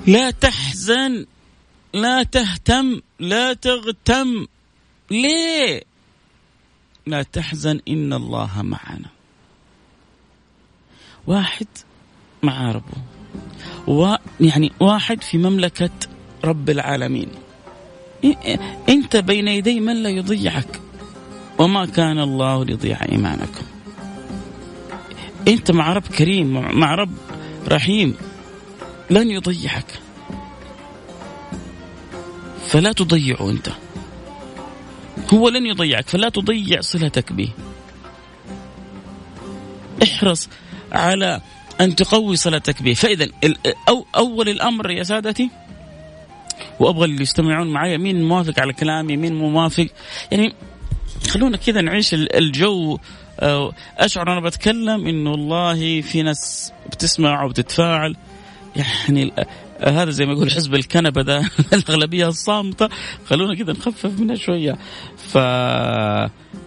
لا 0.08 0.32
تحزن 0.32 1.25
لا 1.94 2.24
تهتم 2.24 3.01
لا 3.20 3.54
تغتم. 3.54 4.48
ليه؟ 5.12 5.84
لا 7.08 7.24
تحزن 7.24 7.80
إن 7.88 8.13
الله 8.13 8.62
معنا. 8.62 9.10
واحد 11.28 11.68
مع 12.44 12.72
ربه. 12.72 13.01
ويعني 13.88 14.72
واحد 14.80 15.24
في 15.24 15.38
مملكة 15.38 15.90
رب 16.44 16.70
العالمين. 16.70 17.30
إنت 18.90 19.18
بين 19.18 19.48
يدي 19.48 19.80
من 19.80 20.04
لا 20.04 20.10
يضيعك. 20.10 20.82
وما 21.62 21.86
كان 21.86 22.20
الله 22.20 22.65
ليضيع 22.65 22.98
إيمانكم. 23.12 23.65
أنت 25.48 25.72
مع 25.72 25.94
رب 25.94 26.08
كريم 26.08 26.80
مع 26.80 26.96
رب 26.96 27.13
رحيم 27.68 28.15
لن 29.10 29.32
يضيعك. 29.32 30.00
فلا 32.68 32.91
تضيعه 32.91 33.50
أنت. 33.50 33.70
هو 35.34 35.50
لن 35.50 35.65
يضيعك 35.65 36.10
فلا 36.10 36.30
تضيع 36.30 36.82
صلتك 36.82 37.34
به. 37.34 37.50
احرص 40.03 40.50
على 40.91 41.41
أن 41.82 41.96
تقوي 41.96 42.36
صلتك 42.36 42.84
به. 42.84 42.94
فإذا 42.94 43.27
أو 43.89 44.06
أول 44.15 44.50
الأمر 44.50 44.91
يا 44.91 45.03
سادتي 45.03 45.50
وأبغى 46.80 47.06
اللي 47.06 47.22
يستمعون 47.22 47.68
معي 47.68 47.98
مين 47.98 48.24
موافق 48.24 48.60
على 48.60 48.74
كلامي؟ 48.74 49.18
مين 49.18 49.36
مو 49.36 49.50
موافق؟ 49.50 49.88
يعني 50.32 50.53
خلونا 51.30 51.58
كذا 51.58 51.82
نعيش 51.82 52.13
الجو. 52.13 52.98
آه، 53.40 53.74
أشعر 53.98 54.30
وأنا 54.30 54.42
بتكلم 54.42 55.08
إنه 55.08 55.32
والله 55.32 56.01
في 56.01 56.22
ناس 56.22 56.74
بتسمع 56.92 57.44
وبتتفاعل. 57.44 58.16
يعني 58.75 59.34
هذا 59.83 60.09
زي 60.09 60.25
ما 60.25 60.33
يقول 60.33 60.51
حزب 60.51 60.75
الكنبة 60.75 61.21
ده 61.21 61.50
الأغلبية 61.73 62.27
الصامتة 62.27 62.89
خلونا 63.25 63.55
كذا 63.55 63.73
نخفف 63.73 64.19
منها 64.19 64.35
شوية 64.35 64.77
ف 65.17 65.38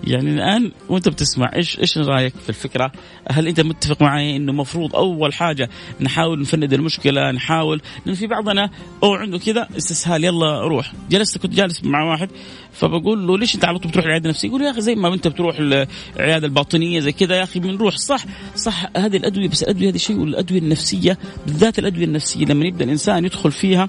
يعني 0.06 0.30
الآن 0.34 0.72
وأنت 0.88 1.08
بتسمع 1.08 1.50
إيش 1.54 1.78
إيش 1.78 1.98
رأيك 1.98 2.34
في 2.36 2.48
الفكرة؟ 2.48 2.92
هل 3.30 3.48
أنت 3.48 3.60
متفق 3.60 4.02
معي 4.02 4.36
إنه 4.36 4.52
المفروض 4.52 4.96
أول 4.96 5.32
حاجة 5.32 5.70
نحاول 6.00 6.40
نفند 6.40 6.72
المشكلة 6.72 7.30
نحاول 7.30 7.80
لأن 8.06 8.14
في 8.14 8.26
بعضنا 8.26 8.70
أو 9.02 9.14
عنده 9.14 9.38
كذا 9.38 9.68
استسهال 9.76 10.24
يلا 10.24 10.60
روح 10.60 10.92
جلست 11.10 11.38
كنت 11.38 11.54
جالس 11.54 11.84
مع 11.84 12.10
واحد 12.10 12.30
فبقول 12.72 13.26
له 13.26 13.38
ليش 13.38 13.54
أنت 13.54 13.64
على 13.64 13.78
طول 13.78 13.90
بتروح 13.90 14.04
العيادة 14.04 14.24
النفسية؟ 14.24 14.48
يقول 14.48 14.62
يا 14.62 14.70
أخي 14.70 14.80
زي 14.80 14.94
ما 14.94 15.14
أنت 15.14 15.28
بتروح 15.28 15.56
العيادة 15.58 16.46
الباطنية 16.46 17.00
زي 17.00 17.12
كذا 17.12 17.36
يا 17.36 17.42
أخي 17.42 17.60
بنروح 17.60 17.96
صح 17.96 18.24
صح 18.56 18.86
هذه 18.96 19.16
الأدوية 19.16 19.48
بس 19.48 19.62
الأدوية 19.62 19.90
هذه 19.90 19.96
شيء 19.96 20.16
والأدوية 20.16 20.58
النفسية 20.58 21.18
بالذات 21.46 21.78
الأدوية 21.78 22.04
النفسية 22.04 22.44
لما 22.44 22.66
يبدأ 22.66 22.84
الإنسان 22.84 23.03
يدخل 23.08 23.52
فيها 23.52 23.88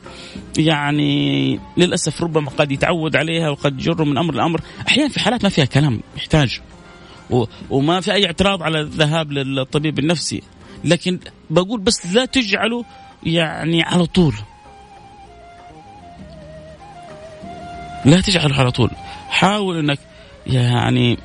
يعني 0.58 1.60
للأسف 1.78 2.22
ربما 2.22 2.50
قد 2.50 2.72
يتعود 2.72 3.16
عليها 3.16 3.50
وقد 3.50 3.80
يجر 3.80 4.04
من 4.04 4.18
أمر 4.18 4.34
لأمر. 4.34 4.62
أحيانا 4.88 5.10
في 5.10 5.20
حالات 5.20 5.44
ما 5.44 5.50
فيها 5.50 5.66
كلام 5.66 6.00
يحتاج 6.18 6.60
وما 7.70 8.02
في 8.02 8.14
أي 8.14 8.26
اعتراض 8.26 8.64
على 8.64 8.82
الذهاب 8.82 9.32
للطبيب 9.32 10.00
النفسي. 10.00 10.42
لكن 10.84 11.20
بقول 11.50 11.80
بس 11.80 12.06
لا 12.14 12.26
تجعله 12.26 12.86
يعني 13.24 13.84
على 13.84 14.06
طول. 14.06 14.36
لا 18.06 18.22
تجعله 18.22 18.56
على 18.56 18.72
طول. 18.72 18.90
حاول 19.30 19.78
إنك 19.78 20.00
يعني 20.48 21.18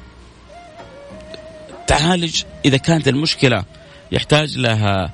تعالج 1.87 2.43
إذا 2.65 2.77
كانت 2.77 3.09
المشكلة 3.09 3.65
يحتاج 4.13 4.59
لها 4.59 5.11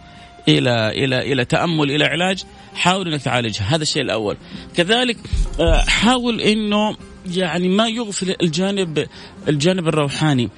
إلى 0.48 0.88
إلى 0.88 1.32
إلى 1.32 1.44
تأمل 1.44 1.90
إلى 1.90 2.04
علاج. 2.04 2.44
حاول 2.76 3.08
انك 3.12 3.22
تعالجها. 3.22 3.64
هذا 3.64 3.82
الشيء 3.82 4.02
الأول. 4.02 4.36
كذلك 4.76 5.16
آه، 5.60 5.80
حاول 5.80 6.40
إنه 6.40 6.96
يعني 7.26 7.68
ما 7.68 7.88
يغفل 7.88 8.36
الجانب 8.42 9.06
الجانب 9.48 9.88
الروحاني. 9.88 10.50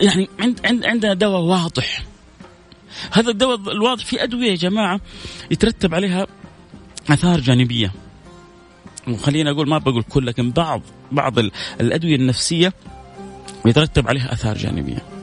يعني 0.00 0.28
عند 0.40 0.86
عندنا 0.86 1.14
دواء 1.14 1.40
واضح. 1.40 2.04
هذا 3.12 3.30
الدواء 3.30 3.72
الواضح 3.72 4.04
في 4.04 4.22
أدوية 4.22 4.50
يا 4.50 4.54
جماعة 4.56 5.00
يترتب 5.50 5.94
عليها 5.94 6.26
آثار 7.10 7.40
جانبية. 7.40 7.92
وخلينا 9.08 9.50
أقول 9.50 9.68
ما 9.68 9.78
بقول 9.78 10.02
كل 10.02 10.26
لكن 10.26 10.50
بعض 10.50 10.82
بعض 11.12 11.38
الأدوية 11.80 12.16
النفسية 12.16 12.72
يترتب 13.66 14.08
عليها 14.08 14.32
آثار 14.32 14.56
جانبية. 14.56 15.13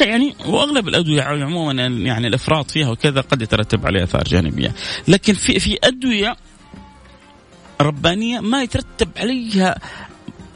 يعني 0.00 0.34
واغلب 0.46 0.88
الأدوية 0.88 1.22
عموما 1.22 1.72
يعني 1.82 2.26
الأفراط 2.26 2.70
فيها 2.70 2.90
وكذا 2.90 3.20
قد 3.20 3.42
يترتب 3.42 3.86
عليها 3.86 4.04
أثار 4.04 4.24
جانبية. 4.24 4.74
لكن 5.08 5.34
في 5.34 5.60
في 5.60 5.78
أدوية 5.84 6.36
ربانية 7.80 8.40
ما 8.40 8.62
يترتب 8.62 9.08
عليها 9.16 9.78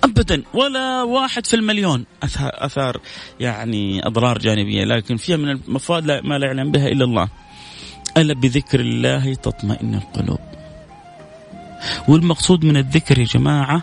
ابدا 0.04 0.42
ولا 0.54 1.02
واحد 1.02 1.46
في 1.46 1.56
المليون 1.56 2.04
أثار 2.38 3.00
يعني 3.40 4.06
أضرار 4.06 4.38
جانبية. 4.38 4.84
لكن 4.84 5.16
فيها 5.16 5.36
من 5.36 5.48
المفاد 5.48 6.04
ما 6.04 6.38
لا 6.38 6.46
يعلم 6.46 6.72
بها 6.72 6.88
إلا 6.88 7.04
الله. 7.04 7.28
ألا 8.16 8.34
بذكر 8.34 8.80
الله 8.80 9.34
تطمئن 9.34 9.94
القلوب. 9.94 10.40
والمقصود 12.08 12.64
من 12.64 12.76
الذكر 12.76 13.18
يا 13.18 13.24
جماعة 13.24 13.82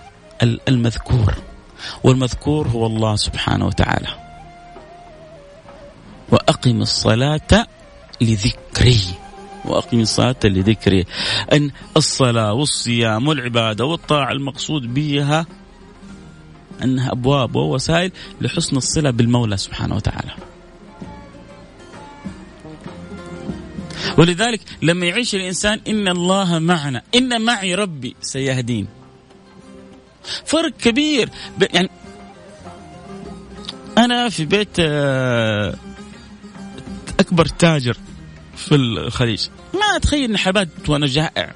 المذكور. 0.67 1.33
والمذكور 2.03 2.67
هو 2.67 2.85
الله 2.85 3.15
سبحانه 3.15 3.65
وتعالى. 3.65 4.28
وأقم 6.31 6.81
الصلاة 6.81 7.67
لذكري. 8.21 9.01
وأقم 9.65 9.99
الصلاة 9.99 10.35
لذكري. 10.43 11.05
إن 11.53 11.71
الصلاة 11.97 12.53
والصيام 12.53 13.27
والعبادة 13.27 13.85
والطاعة 13.85 14.31
المقصود 14.31 14.93
بها 14.93 15.45
أنها 16.83 17.11
أبواب 17.11 17.55
ووسائل 17.55 18.11
لحسن 18.41 18.77
الصلة 18.77 19.11
بالمولى 19.11 19.57
سبحانه 19.57 19.95
وتعالى. 19.95 20.31
ولذلك 24.17 24.61
لما 24.81 25.05
يعيش 25.05 25.35
الإنسان 25.35 25.81
إن 25.87 26.07
الله 26.07 26.59
معنا 26.59 27.01
إن 27.15 27.41
معي 27.41 27.75
ربي 27.75 28.15
سيهدين. 28.21 28.87
فرق 30.45 30.71
كبير. 30.77 31.29
يعني 31.73 31.89
أنا 33.97 34.29
في 34.29 34.45
بيت 34.45 34.79
آه، 34.79 35.75
أكبر 37.29 37.45
تاجر 37.45 37.97
في 38.55 38.75
الخليج. 38.75 39.47
ما 39.73 39.95
أتخيل 39.95 40.29
إن 40.29 40.37
حبات 40.37 40.89
وأنا 40.89 41.07
جائع. 41.07 41.53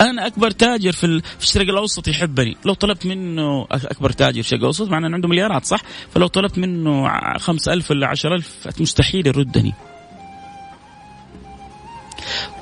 أنا 0.00 0.26
أكبر 0.26 0.50
تاجر 0.50 0.92
في 0.92 1.22
الشرق 1.40 1.68
الأوسط 1.68 2.08
يحبني. 2.08 2.56
لو 2.64 2.74
طلبت 2.74 3.06
منه 3.06 3.66
أكبر 3.70 4.10
تاجر 4.10 4.32
في 4.32 4.38
الشرق 4.40 4.58
الأوسط 4.58 4.88
معناه 4.88 5.08
عنده 5.08 5.28
مليارات 5.28 5.64
صح؟ 5.64 5.80
فلو 6.14 6.26
طلبت 6.26 6.58
منه 6.58 7.08
خمس 7.38 7.68
ألف 7.68 7.90
ولا 7.90 8.06
عشر 8.06 8.34
ألف 8.34 8.68
مستحيل 8.80 9.26
يردني. 9.26 9.74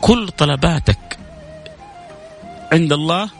كل 0.00 0.28
طلباتك 0.28 1.18
عند 2.72 2.92
الله 2.92 3.30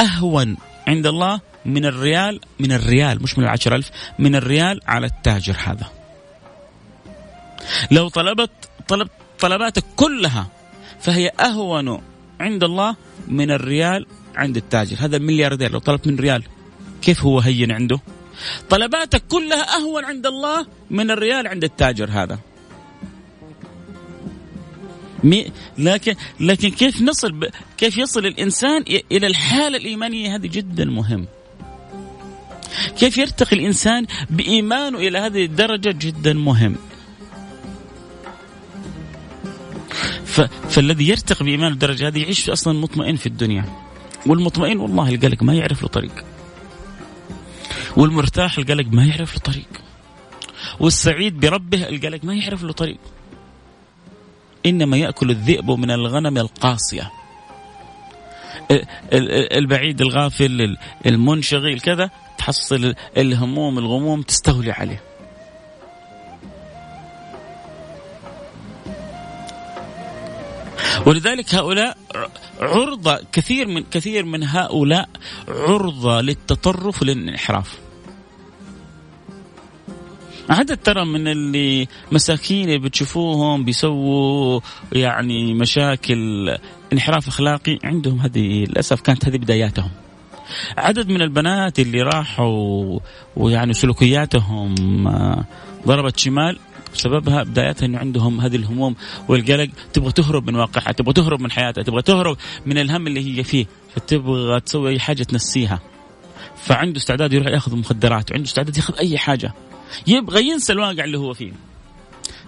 أهون 0.00 0.56
عند 0.88 1.06
الله 1.06 1.40
من 1.64 1.84
الريال 1.84 2.40
من 2.58 2.72
الريال 2.72 3.22
مش 3.22 3.38
من 3.38 3.44
العشر 3.44 3.74
ألف 3.74 3.90
من 4.18 4.34
الريال 4.34 4.80
على 4.86 5.06
التاجر 5.06 5.56
هذا. 5.64 5.99
لو 7.90 8.08
طلبت 8.08 8.50
طلب 8.88 9.08
طلباتك 9.40 9.84
كلها 9.96 10.46
فهي 11.00 11.28
أهون 11.28 12.00
عند 12.40 12.64
الله 12.64 12.96
من 13.28 13.50
الريال 13.50 14.06
عند 14.36 14.56
التاجر. 14.56 14.96
هذا 15.00 15.16
الملياردير 15.16 15.72
لو 15.72 15.78
طلبت 15.78 16.06
من 16.06 16.16
ريال 16.16 16.42
كيف 17.02 17.24
هو 17.24 17.40
هين 17.40 17.72
عنده؟ 17.72 18.00
طلباتك 18.70 19.22
كلها 19.28 19.76
أهون 19.76 20.04
عند 20.04 20.26
الله 20.26 20.66
من 20.90 21.10
الريال 21.10 21.46
عند 21.46 21.64
التاجر 21.64 22.10
هذا. 22.10 22.38
مي 25.24 25.52
لكن 25.78 26.14
لكن 26.40 26.70
كيف 26.70 27.02
نصل 27.02 27.32
ب... 27.32 27.48
كيف 27.78 27.98
يصل 27.98 28.26
الإنسان 28.26 28.84
إلى 29.12 29.26
الحالة 29.26 29.76
الإيمانية؟ 29.76 30.36
هذه 30.36 30.46
جدا 30.46 30.84
مهم. 30.84 31.26
كيف 32.98 33.18
يرتقي 33.18 33.56
الإنسان 33.56 34.06
بإيمانه 34.30 34.98
إلى 34.98 35.18
هذه 35.18 35.44
الدرجة؟ 35.44 35.90
جدا 35.90 36.32
مهم. 36.32 36.76
فالذي 40.68 41.08
يرتقي 41.08 41.44
بايمانه 41.44 41.74
الدرجة 41.74 42.08
هذه 42.08 42.22
يعيش 42.22 42.50
أصلا 42.50 42.78
مطمئن 42.78 43.16
في 43.16 43.26
الدنيا. 43.26 43.64
والمطمئن 44.26 44.78
والله 44.78 45.08
القلق 45.08 45.42
ما 45.42 45.54
يعرف 45.54 45.82
له 45.82 45.88
طريق. 45.88 46.24
والمرتاح 47.96 48.58
القلق 48.58 48.86
ما 48.92 49.04
يعرف 49.04 49.34
له 49.34 49.40
طريق. 49.40 49.68
والسعيد 50.80 51.40
بربه 51.40 51.88
القلق 51.88 52.24
ما 52.24 52.34
يعرف 52.34 52.62
له 52.62 52.72
طريق. 52.72 52.98
إنما 54.66 54.96
يأكل 54.96 55.30
الذئب 55.30 55.70
من 55.70 55.90
الغنم 55.90 56.38
القاصية 56.38 57.10
البعيد 59.52 60.00
الغافل 60.00 60.76
المنشغل 61.06 61.80
كذا 61.80 62.10
تحصل 62.38 62.94
الهموم 63.16 63.78
الغموم 63.78 64.22
تستولي 64.22 64.72
عليه 64.72 65.02
ولذلك 71.06 71.54
هؤلاء 71.54 71.98
عرضة 72.60 73.20
كثير 73.32 73.68
من 73.68 73.84
كثير 73.90 74.24
من 74.24 74.44
هؤلاء 74.44 75.08
عرضة 75.48 76.20
للتطرف 76.20 77.02
وللانحراف 77.02 77.78
عدد 80.50 80.76
ترى 80.76 81.04
من 81.04 81.28
اللي 81.28 81.88
مساكين 82.12 82.68
اللي 82.68 82.78
بتشوفوهم 82.78 83.64
بيسووا 83.64 84.60
يعني 84.92 85.54
مشاكل 85.54 86.48
انحراف 86.92 87.28
أخلاقي 87.28 87.78
عندهم 87.84 88.20
هذه 88.20 88.64
للأسف 88.64 89.00
كانت 89.00 89.28
هذه 89.28 89.36
بداياتهم. 89.36 89.90
عدد 90.78 91.08
من 91.08 91.22
البنات 91.22 91.80
اللي 91.80 92.02
راحوا 92.02 92.98
ويعني 93.36 93.72
سلوكياتهم 93.72 95.08
آه، 95.08 95.44
ضربت 95.86 96.18
شمال 96.18 96.58
بسببها 96.94 97.42
بدايتها 97.42 97.86
انه 97.86 97.98
عندهم 97.98 98.40
هذه 98.40 98.56
الهموم 98.56 98.96
والقلق. 99.28 99.68
تبغى 99.92 100.12
تهرب 100.12 100.50
من 100.50 100.56
واقعها 100.56 100.92
تبغى 100.92 101.12
تهرب 101.12 101.40
من 101.40 101.50
حياتها 101.50 101.82
تبغى 101.82 102.02
تهرب 102.02 102.36
من 102.66 102.78
الهم 102.78 103.06
اللي 103.06 103.38
هي 103.38 103.44
فيه 103.44 103.66
فتبغى 103.94 104.60
تسوي 104.60 104.90
أي 104.90 104.98
حاجة 104.98 105.22
تنسيها. 105.22 105.80
فعنده 106.56 106.96
استعداد 106.96 107.32
يروح 107.32 107.46
ياخذ 107.46 107.76
مخدرات 107.76 108.32
عنده 108.32 108.44
استعداد 108.44 108.76
ياخذ 108.76 108.94
أي 108.98 109.18
حاجة. 109.18 109.52
يبغى 110.06 110.48
ينسى 110.48 110.72
الواقع 110.72 111.04
اللي 111.04 111.18
هو 111.18 111.34
فيه. 111.34 111.52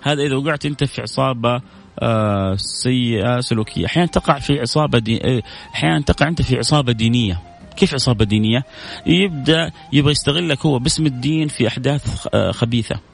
هذا 0.03 0.23
إذا 0.23 0.37
وقعت 0.37 0.67
أنت 0.67 0.85
في 0.85 1.03
عصابة 1.03 1.61
آه 1.99 2.55
سيئة 2.57 3.41
سلوكية 3.41 3.87
أحيانا 3.87 4.07
تقع 4.09 4.39
في 4.39 4.61
عصابة 4.61 4.99
دي 4.99 5.25
آه، 5.25 5.43
أحيانا 5.75 6.01
تقع 6.01 6.29
أنت 6.29 6.43
في 6.43 6.59
عصابة 6.59 6.93
دينية. 6.93 7.41
كيف 7.77 7.95
عصابة 7.95 8.25
دينية؟ 8.25 8.65
يبدأ 9.07 9.71
يبغى 9.93 10.13
يستغلك 10.13 10.67
هو 10.67 10.79
باسم 10.79 11.07
الدين 11.07 11.49
في 11.49 11.69
أحداث 11.69 12.27
آه 12.35 12.51
خبيثة. 12.51 13.12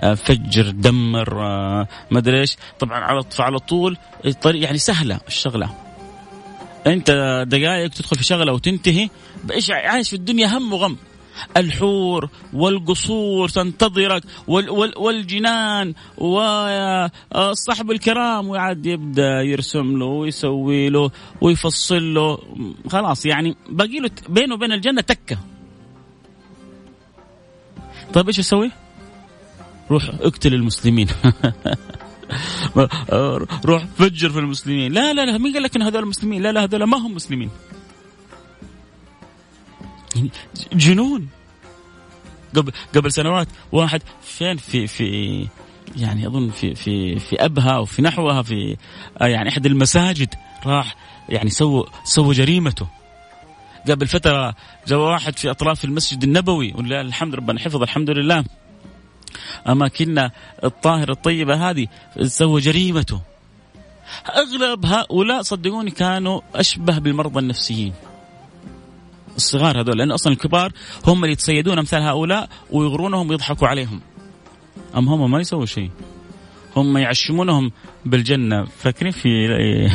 فجر 0.00 0.70
دمر 0.70 1.42
آه، 1.42 1.88
ما 2.10 2.18
أدري 2.18 2.40
إيش. 2.40 2.56
طبعا 2.78 2.98
على 2.98 3.20
على 3.38 3.58
طول 3.58 3.96
الطريق 4.26 4.64
يعني 4.64 4.78
سهلة 4.78 5.20
الشغلة. 5.28 5.70
أنت 6.86 7.10
دقائق 7.48 7.90
تدخل 7.90 8.16
في 8.16 8.24
شغلة 8.24 8.52
وتنتهي 8.52 9.08
بإيش 9.44 9.70
عايش 9.70 10.10
في 10.10 10.16
الدنيا 10.16 10.46
هم 10.46 10.72
وغم. 10.72 10.96
الحور 11.56 12.28
والقصور 12.52 13.48
تنتظرك 13.48 14.22
وال 14.46 14.70
وال 14.70 14.98
والجنان 14.98 15.94
والصحب 16.18 17.90
الكرام 17.90 18.48
ويعد 18.48 18.86
يبدأ 18.86 19.42
يرسم 19.42 19.98
له 19.98 20.06
ويسوي 20.06 20.88
له 20.88 21.10
ويفصل 21.40 22.14
له. 22.14 22.38
خلاص 22.88 23.26
يعني 23.26 23.56
باقي 23.68 23.98
له 23.98 24.10
بينه 24.28 24.54
وبين 24.54 24.72
الجنة 24.72 25.00
تكة. 25.00 25.38
طيب 28.12 28.26
إيش 28.26 28.38
أسوي؟ 28.38 28.70
روح 29.90 30.10
اقتل 30.20 30.54
المسلمين. 30.54 31.06
روح 33.64 33.86
فجر 33.98 34.30
في 34.30 34.38
المسلمين. 34.38 34.92
لا 34.92 35.12
لا 35.12 35.26
لا 35.26 35.38
مين 35.38 35.52
قال 35.52 35.62
لك 35.62 35.76
إن 35.76 35.82
هذول 35.82 36.02
المسلمين 36.02 36.42
لا 36.42 36.52
لا 36.52 36.64
هذول 36.64 36.84
ما 36.84 36.96
هم 36.96 37.14
مسلمين. 37.14 37.50
يعني 40.16 40.30
جنون. 40.72 41.28
قبل 42.56 42.72
قبل 42.94 43.12
سنوات 43.12 43.48
واحد 43.72 44.02
فين 44.22 44.56
في 44.56 44.86
في 44.86 45.48
يعني 45.96 46.26
أظن 46.26 46.50
في 46.50 46.74
في 46.74 47.18
في 47.18 47.44
أبها 47.44 47.70
أو 47.70 47.84
في 47.84 48.02
نحوها 48.02 48.42
في 48.42 48.76
يعني 49.20 49.48
احد 49.48 49.66
المساجد 49.66 50.34
راح 50.66 50.96
يعني 51.28 51.50
سوى 51.50 51.84
سوى 52.04 52.34
جريمته. 52.34 52.86
قبل 53.88 54.06
فترة 54.06 54.54
جاء 54.88 54.98
واحد 54.98 55.38
في 55.38 55.50
أطراف 55.50 55.84
المسجد 55.84 56.24
النبوي 56.24 56.74
ولله 56.76 57.00
الحمد 57.00 57.34
ربنا 57.34 57.60
حفظ 57.60 57.82
الحمد 57.82 58.10
لله. 58.10 58.44
اماكننا 59.68 60.30
الطاهرة 60.64 61.12
الطيبة 61.12 61.70
هذه 61.70 61.86
سوى 62.22 62.60
جريمته. 62.60 63.20
أغلب 64.36 64.86
هؤلاء 64.86 65.42
صدقوني 65.42 65.90
كانوا 65.90 66.40
أشبه 66.54 66.98
بالمرضى 66.98 67.40
النفسيين. 67.40 67.92
الصغار 69.36 69.80
هذول 69.80 69.98
لأن 69.98 70.10
أصلا 70.10 70.32
الكبار 70.32 70.72
هم 71.06 71.24
اللي 71.24 71.32
يتصيدون 71.32 71.78
أمثال 71.78 72.02
هؤلاء 72.02 72.48
ويغرونهم 72.70 73.30
ويضحكوا 73.30 73.68
عليهم. 73.68 74.00
أم 74.96 75.08
هم 75.08 75.30
ما 75.30 75.40
يسووا 75.40 75.66
شيء؟ 75.66 75.90
هم 76.76 76.98
يعشمونهم 76.98 77.72
بالجنة. 78.04 78.64
فاكرين 78.64 79.12
في 79.12 79.28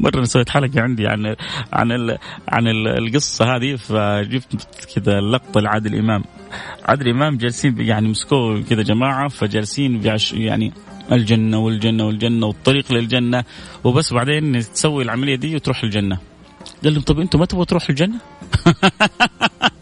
مرة 0.00 0.24
سويت 0.24 0.48
حلقة 0.50 0.80
عندي 0.80 1.06
عن 1.06 1.36
عن 1.72 1.92
ال 1.92 2.18
عن 2.48 2.68
ال 2.68 2.88
القصة 2.88 3.56
هذه 3.56 3.76
فجبت 3.76 4.68
كذا 4.94 5.20
لقطه 5.20 5.60
لعادل 5.60 5.98
إمام 5.98 6.24
عادل 6.84 7.08
إمام 7.08 7.36
جالسين 7.36 7.80
يعني 7.80 8.08
مسكوه 8.08 8.62
كذا 8.62 8.82
جماعة 8.82 9.28
فجالسين 9.28 10.02
يعني 10.32 10.72
الجنة 11.12 11.58
والجنة 11.58 12.06
والجنة 12.06 12.46
والطريق 12.46 12.92
للجنة 12.92 13.44
وبس 13.84 14.12
بعدين 14.12 14.58
تسوي 14.58 15.04
العملية 15.04 15.36
دي 15.36 15.56
وتروح 15.56 15.82
الجنة 15.82 16.18
قال 16.84 16.94
لهم 16.94 17.02
طب 17.02 17.20
أنتم 17.20 17.38
ما 17.38 17.46
تبغوا 17.46 17.64
تروحوا 17.64 17.90
الجنة؟ 17.90 18.18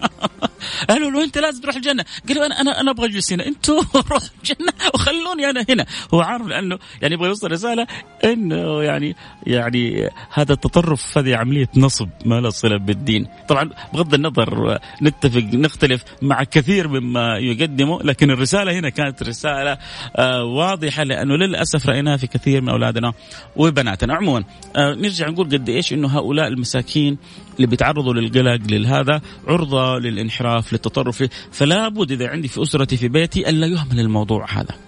قالوا 0.88 1.10
له 1.10 1.24
أنت؟ 1.24 1.38
لازم 1.38 1.62
تروح 1.62 1.76
الجنة. 1.76 2.04
قالوا 2.28 2.46
أنا 2.46 2.60
أنا 2.60 2.80
أنا 2.80 2.90
أبغى 2.90 3.06
اجلس 3.06 3.32
هنا 3.32 3.46
أنتوا 3.46 3.82
روحوا 4.10 4.28
الجنة 4.38 4.72
وخلوني 4.94 5.50
أنا 5.50 5.64
هنا. 5.68 5.86
هو 6.14 6.20
عارف 6.20 6.46
لأنه 6.46 6.78
يعني 7.02 7.14
يبغى 7.14 7.28
يوصل 7.28 7.50
رسالة 7.52 7.86
إنه 8.24 8.82
يعني 8.82 9.16
يعني 9.46 10.10
هذا 10.30 10.52
التطرف 10.52 11.18
هذه 11.18 11.36
عملية 11.36 11.68
نصب 11.76 12.08
ما 12.24 12.40
له 12.40 12.50
صلة 12.50 12.76
بالدين. 12.76 13.26
طبعا 13.48 13.70
بغض 13.94 14.14
النظر 14.14 14.78
نتفق 15.02 15.42
نختلف 15.54 16.04
مع 16.22 16.44
كثير 16.44 16.88
مما 16.88 17.38
يقدمه 17.38 18.02
لكن 18.02 18.30
الرسالة 18.30 18.72
هنا 18.78 18.88
كانت 18.88 19.22
رسالة 19.22 19.78
آه 20.16 20.44
واضحة 20.44 21.02
لأنه 21.02 21.36
للأسف 21.36 21.86
رأيناها 21.88 22.16
في 22.16 22.26
كثير 22.26 22.60
من 22.60 22.68
أولادنا 22.68 23.12
وبناتنا. 23.56 24.14
عموما 24.14 24.44
آه 24.76 24.94
نرجع 24.94 25.28
نقول 25.28 25.46
قد 25.46 25.68
إيش 25.68 25.92
إنه 25.92 26.08
هؤلاء 26.18 26.48
المساكين 26.48 27.18
اللي 27.56 27.66
بيتعرضوا 27.66 28.14
للقلق 28.14 28.60
لهذا 28.70 29.20
عرضة 29.46 29.98
للانحراف 29.98 30.72
للتطرف 30.72 31.24
فلا 31.52 31.88
بد 31.88 32.12
إذا 32.12 32.28
عندي 32.28 32.48
في 32.48 32.62
أسرتي 32.62 32.96
في 32.96 33.08
بيتي 33.08 33.48
الا 33.50 33.66
يهمل 33.66 34.00
الموضوع 34.00 34.46
هذا. 34.50 34.83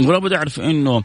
ولا 0.00 0.18
بد 0.18 0.32
أعرف 0.32 0.60
إنه 0.60 1.02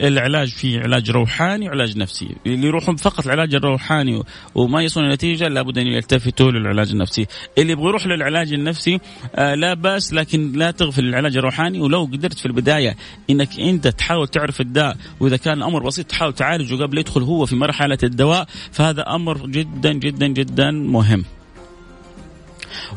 العلاج 0.00 0.48
في 0.48 0.80
علاج 0.80 1.10
روحاني 1.10 1.68
وعلاج 1.68 1.98
نفسي. 1.98 2.36
اللي 2.46 2.66
يروحون 2.66 2.96
فقط 2.96 3.26
العلاج 3.26 3.54
الروحاني 3.54 4.22
وما 4.54 4.82
يصلون 4.82 5.08
نتيجة 5.08 5.48
لابد 5.48 5.78
أن 5.78 5.86
يلتفتوا 5.86 6.50
للعلاج 6.50 6.90
النفسي. 6.90 7.26
اللي 7.58 7.72
يبغى 7.72 7.88
يروح 7.88 8.06
للعلاج 8.06 8.52
النفسي 8.52 9.00
آه 9.34 9.54
لا 9.54 9.74
بأس 9.74 10.12
لكن 10.12 10.52
لا 10.52 10.70
تغفل 10.70 11.04
العلاج 11.04 11.36
الروحاني. 11.36 11.80
ولو 11.80 12.04
قدرت 12.04 12.38
في 12.38 12.46
البداية 12.46 12.96
إنك 13.30 13.60
أنت 13.60 13.88
تحاول 13.88 14.28
تعرف 14.28 14.60
الداء 14.60 14.96
وإذا 15.20 15.36
كان 15.36 15.58
الأمر 15.58 15.82
بسيط 15.86 16.06
تحاول 16.06 16.32
تعالجه 16.32 16.82
قبل 16.82 16.98
يدخل 16.98 17.22
هو 17.22 17.46
في 17.46 17.56
مرحلة 17.56 17.98
الدواء 18.02 18.46
فهذا 18.72 19.02
أمر 19.02 19.46
جدا 19.46 19.92
جدا 19.92 20.26
جدا 20.26 20.70
مهم. 20.70 21.24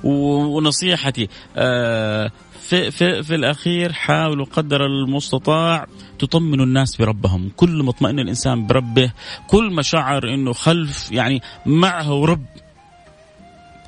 ونصيحتي 0.04 1.28
آه 1.58 2.32
في, 2.62 2.92
في, 2.92 3.24
في 3.24 3.36
الأخير 3.36 3.94
حاولوا 3.94 4.46
قدر 4.46 4.86
المستطاع 4.86 5.86
تطمنوا 6.20 6.66
الناس 6.66 6.96
بربهم. 6.96 7.52
كل 7.56 7.84
ما 7.84 7.90
اطمئن 7.90 8.20
الإنسان 8.20 8.68
بربه 8.68 9.12
كل 9.48 9.74
ما 9.74 9.82
شعر 9.82 10.34
أنه 10.34 10.54
خلف 10.54 11.12
يعني 11.12 11.42
معه 11.66 12.26
رب 12.26 12.46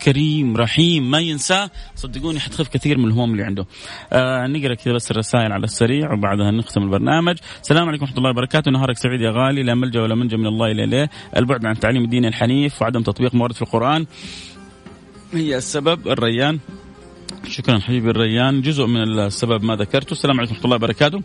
كريم 0.04 0.58
رحيم 0.58 1.12
ما 1.12 1.20
ينساه. 1.20 1.70
صدقوني 1.96 2.40
حتخف 2.40 2.68
كثير 2.68 2.98
من 2.98 3.06
الهموم 3.06 3.32
اللي 3.32 3.44
عنده. 3.44 3.66
آه 4.14 4.48
نقرأ 4.48 4.74
كذا 4.74 4.94
بس 4.94 5.12
الرسائل 5.12 5.52
على 5.52 5.64
السريع 5.64 6.14
وبعدها 6.14 6.52
نختم 6.52 6.84
البرنامج. 6.84 7.38
السلام 7.62 7.88
عليكم 7.88 8.04
ورحمة 8.04 8.18
الله 8.18 8.30
وبركاته. 8.30 8.72
نهارك 8.72 8.98
سعيد 8.98 9.22
يا 9.22 9.32
غالي. 9.32 9.64
لا 9.64 9.76
ملجأ 9.76 10.02
ولا 10.02 10.16
منجأ 10.16 10.38
من 10.38 10.48
الله 10.48 10.72
الا 10.72 10.84
إليه. 10.84 11.10
البعد 11.38 11.66
عن 11.66 11.72
التعليم 11.72 12.04
الديني 12.04 12.28
الحنيف 12.28 12.82
وعدم 12.82 13.02
تطبيق 13.02 13.36
موارد 13.36 13.54
في 13.54 13.62
القرآن. 13.62 14.06
هي 15.34 15.58
السبب 15.58 16.08
الريان. 16.08 16.60
شكرا 17.48 17.80
حبيبي 17.80 18.10
الريان. 18.10 18.62
جزء 18.62 18.86
من 18.86 19.20
السبب 19.20 19.64
ما 19.64 19.76
ذكرته. 19.76 20.12
السلام 20.12 20.40
عليكم 20.40 20.54
ورحمة 20.54 20.66
الله 20.66 20.76
وبركاته. 20.76 21.22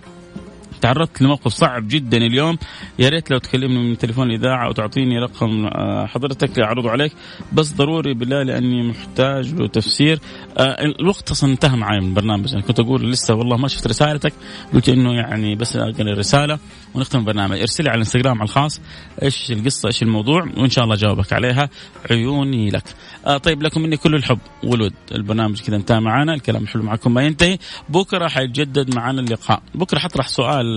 تعرضت 0.85 1.23
لموقف 1.23 1.53
صعب 1.53 1.89
جدا 1.89 2.17
اليوم. 2.17 2.59
يا 2.99 3.09
ريت 3.09 3.31
لو 3.31 3.39
تكلمني 3.39 3.79
من 3.79 3.99
تليفون 3.99 4.31
الإذاعة 4.31 4.69
وتعطيني 4.69 5.19
رقم 5.19 5.67
آه، 5.67 6.07
حضرتك 6.07 6.59
لاعرضه 6.59 6.91
عليك. 6.91 7.13
بس 7.53 7.73
ضروري 7.73 8.15
بالله 8.15 8.43
لأني 8.43 8.89
محتاج 8.89 9.55
له 9.55 9.67
تفسير. 9.67 10.19
آه، 10.59 10.85
الوقت 11.01 11.31
أصلا 11.31 11.53
انتهى 11.53 11.77
معي 11.77 12.01
من 12.01 12.09
البرنامج. 12.09 12.53
أنا 12.55 12.63
كنت 12.63 12.81
أقول 12.81 13.11
لسه 13.11 13.35
والله 13.35 13.57
ما 13.57 13.69
شفت 13.69 13.87
رسالتك. 13.87 14.33
قلت 14.75 14.89
إنه 14.89 15.13
يعني 15.15 15.55
بس 15.55 15.77
أقرأ 15.77 16.13
الرسالة 16.13 16.59
ونختم 16.95 17.19
البرنامج. 17.19 17.59
ارسلي 17.59 17.89
على 17.89 17.97
الإنستغرام 17.97 18.39
على 18.39 18.45
الخاص 18.45 18.81
إيش 19.23 19.53
القصة 19.53 19.87
إيش 19.87 20.03
الموضوع 20.03 20.43
وإن 20.57 20.71
شاء 20.71 20.85
الله 20.85 20.97
جاوبك 20.97 21.33
عليها. 21.33 21.69
عيوني 22.11 22.71
لك. 22.71 22.85
آه 23.27 23.37
طيب 23.37 23.63
لكم 23.63 23.81
مني 23.83 23.97
كل 23.97 24.15
الحب 24.15 24.39
والود. 24.65 24.93
البرنامج 25.13 25.61
كذا 25.61 25.77
انتهى 25.77 26.01
معنا 26.01 26.35
الكلام 26.35 26.63
الحلو 26.63 26.83
معكم 26.83 27.15
ما 27.15 27.23
ينتهي. 27.23 27.59
بكرة 27.89 28.29
حيتجدد 28.29 28.95
معنا 28.95 29.21
اللقاء. 29.21 29.63
بكرة 29.75 29.99
حطرح 29.99 30.29
سؤال 30.29 30.74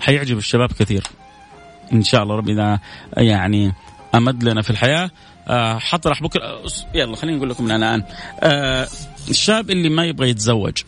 حيعجب 0.00 0.38
الشباب 0.38 0.72
كثير. 0.72 1.02
إن 1.92 2.02
شاء 2.02 2.22
الله 2.22 2.36
ربي 2.36 2.52
إذا 2.52 2.78
يعني 3.16 3.72
أمد 4.14 4.44
لنا 4.44 4.62
في 4.62 4.70
الحياة. 4.70 5.10
آه، 5.48 5.78
حطرح 5.78 6.22
بكره 6.22 6.62
يلا 6.94 7.16
خليني 7.16 7.38
أقول 7.38 7.50
لكم 7.50 7.64
من 7.64 7.70
الآن. 7.70 8.02
آه، 8.40 8.88
الشاب 9.28 9.70
اللي 9.70 9.88
ما 9.88 10.04
يبغى 10.04 10.30
يتزوج 10.30 10.82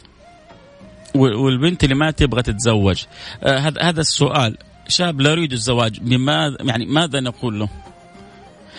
والبنت 1.15 1.85
اللي 1.85 1.95
ما 1.95 2.11
تبغى 2.11 2.43
تتزوج 2.43 3.05
آه، 3.43 3.59
هذا 3.59 3.83
هذا 3.83 4.01
السؤال. 4.01 4.57
شاب 4.89 5.21
لا 5.21 5.31
يريد 5.31 5.53
الزواج 5.53 6.01
بماذا 6.01 6.57
يعني 6.61 6.87
ماذا 6.87 7.21
نقول 7.21 7.61
له؟ 7.61 7.69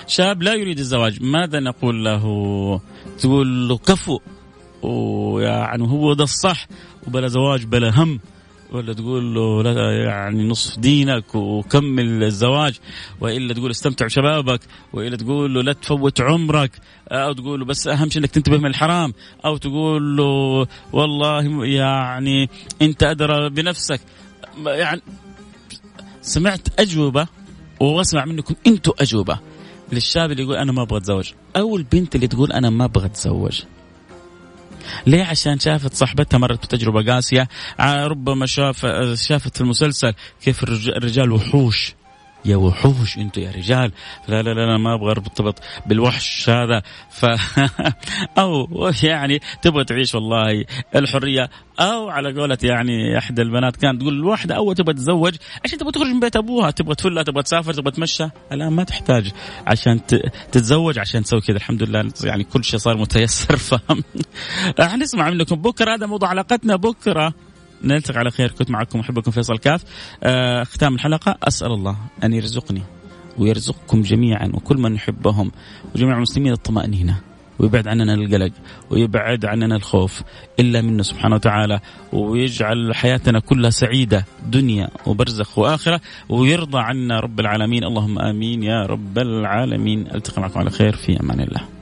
شاب 0.07 0.43
لا 0.43 0.53
يريد 0.53 0.79
الزواج 0.79 1.23
ماذا 1.23 1.59
نقول 1.59 2.05
له؟ 2.05 2.21
تقول 3.19 3.69
له 3.69 3.77
كفو. 3.77 4.19
ويعني 4.81 5.83
هو 5.83 6.13
ده 6.13 6.23
الصح 6.23 6.67
وبلا 7.07 7.27
زواج 7.27 7.65
بلا 7.65 7.89
هم. 7.89 8.19
ولا 8.71 8.93
تقول 8.93 9.35
له 9.35 9.63
لا 9.63 10.03
يعني 10.03 10.43
نصف 10.47 10.79
دينك 10.79 11.35
وكمل 11.35 12.23
الزواج 12.23 12.79
وإلا 13.21 13.53
تقول 13.53 13.71
استمتع 13.71 14.05
بشبابك 14.05 14.59
وإلا 14.93 15.17
تقول 15.17 15.53
له 15.53 15.61
لا 15.61 15.73
تفوت 15.73 16.21
عمرك 16.21 16.71
أو 17.11 17.33
تقول 17.33 17.59
له 17.59 17.65
بس 17.65 17.87
أهم 17.87 18.09
شيء 18.09 18.21
إنك 18.21 18.31
تنتبه 18.31 18.57
من 18.57 18.65
الحرام 18.65 19.13
أو 19.45 19.57
تقول 19.57 20.17
له 20.17 20.67
والله 20.93 21.65
يعني 21.65 22.49
أنت 22.81 23.03
أدرى 23.03 23.49
بنفسك. 23.49 24.01
يعني 24.65 25.01
سمعت 26.21 26.79
أجوبة 26.79 27.27
وأسمع 27.79 28.25
منكم 28.25 28.55
أنتم 28.67 28.91
أجوبة 28.99 29.39
للشاب 29.91 30.31
اللي 30.31 30.43
يقول 30.43 30.55
أنا 30.55 30.71
ما 30.71 30.81
أبغى 30.81 30.97
أتزوج 30.97 31.31
أو 31.55 31.77
البنت 31.77 32.15
اللي 32.15 32.27
تقول 32.27 32.51
أنا 32.51 32.69
ما 32.69 32.85
أبغى 32.85 33.05
أتزوج. 33.05 33.61
ليه؟ 35.07 35.23
عشان 35.23 35.59
شافت 35.59 35.93
صاحبتها 35.93 36.37
مرت 36.37 36.65
بتجربة 36.65 37.13
قاسية. 37.13 37.47
آه، 37.79 38.07
ربما 38.07 38.45
شاف 38.45 38.85
شافت 39.15 39.55
في 39.55 39.61
المسلسل 39.61 40.13
كيف 40.41 40.63
الرجال 40.63 41.31
وحوش. 41.31 41.95
يا 42.45 42.55
وحوش 42.55 43.17
أنتوا 43.17 43.43
يا 43.43 43.51
رجال. 43.51 43.91
لا 44.27 44.41
لا 44.41 44.49
لا 44.49 44.77
ما 44.77 44.93
أبغى 44.93 45.11
ارتبط 45.11 45.59
بالوحش 45.85 46.49
هذا. 46.49 46.81
ف 47.09 47.25
أو 48.39 48.67
يعني 49.03 49.39
تبغى 49.61 49.83
تعيش 49.83 50.15
والله 50.15 50.65
الحرية. 50.95 51.49
أو 51.79 52.09
على 52.09 52.39
قولة 52.39 52.57
يعني 52.63 53.17
احدى 53.17 53.41
البنات 53.41 53.75
كانت 53.75 54.01
تقول 54.01 54.13
الواحدة 54.13 54.55
أول 54.55 54.75
تبغى 54.75 54.93
تتزوج 54.93 55.35
عشان 55.65 55.79
تبغى 55.79 55.91
تخرج 55.91 56.07
من 56.07 56.19
بيت 56.19 56.35
أبوها. 56.35 56.71
تبغى 56.71 56.95
تفلها 56.95 57.23
تبغى 57.23 57.43
تسافر 57.43 57.73
تبغى 57.73 57.91
تمشى. 57.91 58.27
الآن 58.51 58.73
ما 58.73 58.83
تحتاج 58.83 59.31
عشان 59.67 60.05
تتزوج 60.51 60.99
عشان 60.99 61.23
تسوي 61.23 61.41
كذا. 61.41 61.57
الحمد 61.57 61.83
لله 61.83 62.11
يعني 62.23 62.43
كل 62.43 62.63
شيء 62.63 62.79
صار 62.79 62.97
متيسر. 62.97 63.57
فهم 63.71 64.03
حنسمع 64.79 65.29
منكم 65.29 65.55
بكرة. 65.55 65.95
هذا 65.95 66.05
موضوع 66.05 66.29
حلقتنا 66.29 66.75
بكرة. 66.75 67.33
نلتقي 67.83 68.19
على 68.19 68.31
خير. 68.31 68.51
كنت 68.51 68.71
معكم 68.71 68.99
محبكم 68.99 69.31
فيصل 69.31 69.57
كاف. 69.57 69.83
آه 70.23 70.63
ختام 70.63 70.95
الحلقة. 70.95 71.37
أسأل 71.43 71.71
الله 71.71 71.97
أن 72.23 72.33
يرزقني 72.33 72.81
ويرزقكم 73.37 74.01
جميعا 74.01 74.51
وكل 74.53 74.77
من 74.77 74.95
يحبهم 74.95 75.51
وجميع 75.95 76.15
المسلمين 76.15 76.53
الطمأنينة. 76.53 77.21
ويبعد 77.59 77.87
عننا 77.87 78.13
القلق 78.13 78.51
ويبعد 78.89 79.45
عننا 79.45 79.75
الخوف 79.75 80.21
إلا 80.59 80.81
منه 80.81 81.03
سبحانه 81.03 81.35
وتعالى. 81.35 81.79
ويجعل 82.13 82.95
حياتنا 82.95 83.39
كلها 83.39 83.69
سعيدة 83.69 84.25
دنيا 84.45 84.89
وبرزخ 85.05 85.57
وآخرة. 85.57 86.01
ويرضى 86.29 86.79
عنا 86.79 87.19
رب 87.19 87.39
العالمين. 87.39 87.83
اللهم 87.83 88.19
آمين 88.19 88.63
يا 88.63 88.85
رب 88.85 89.17
العالمين. 89.17 90.07
ألتقي 90.15 90.41
معكم 90.41 90.59
على 90.59 90.69
خير. 90.69 90.95
في 90.95 91.19
أمان 91.19 91.39
الله. 91.39 91.80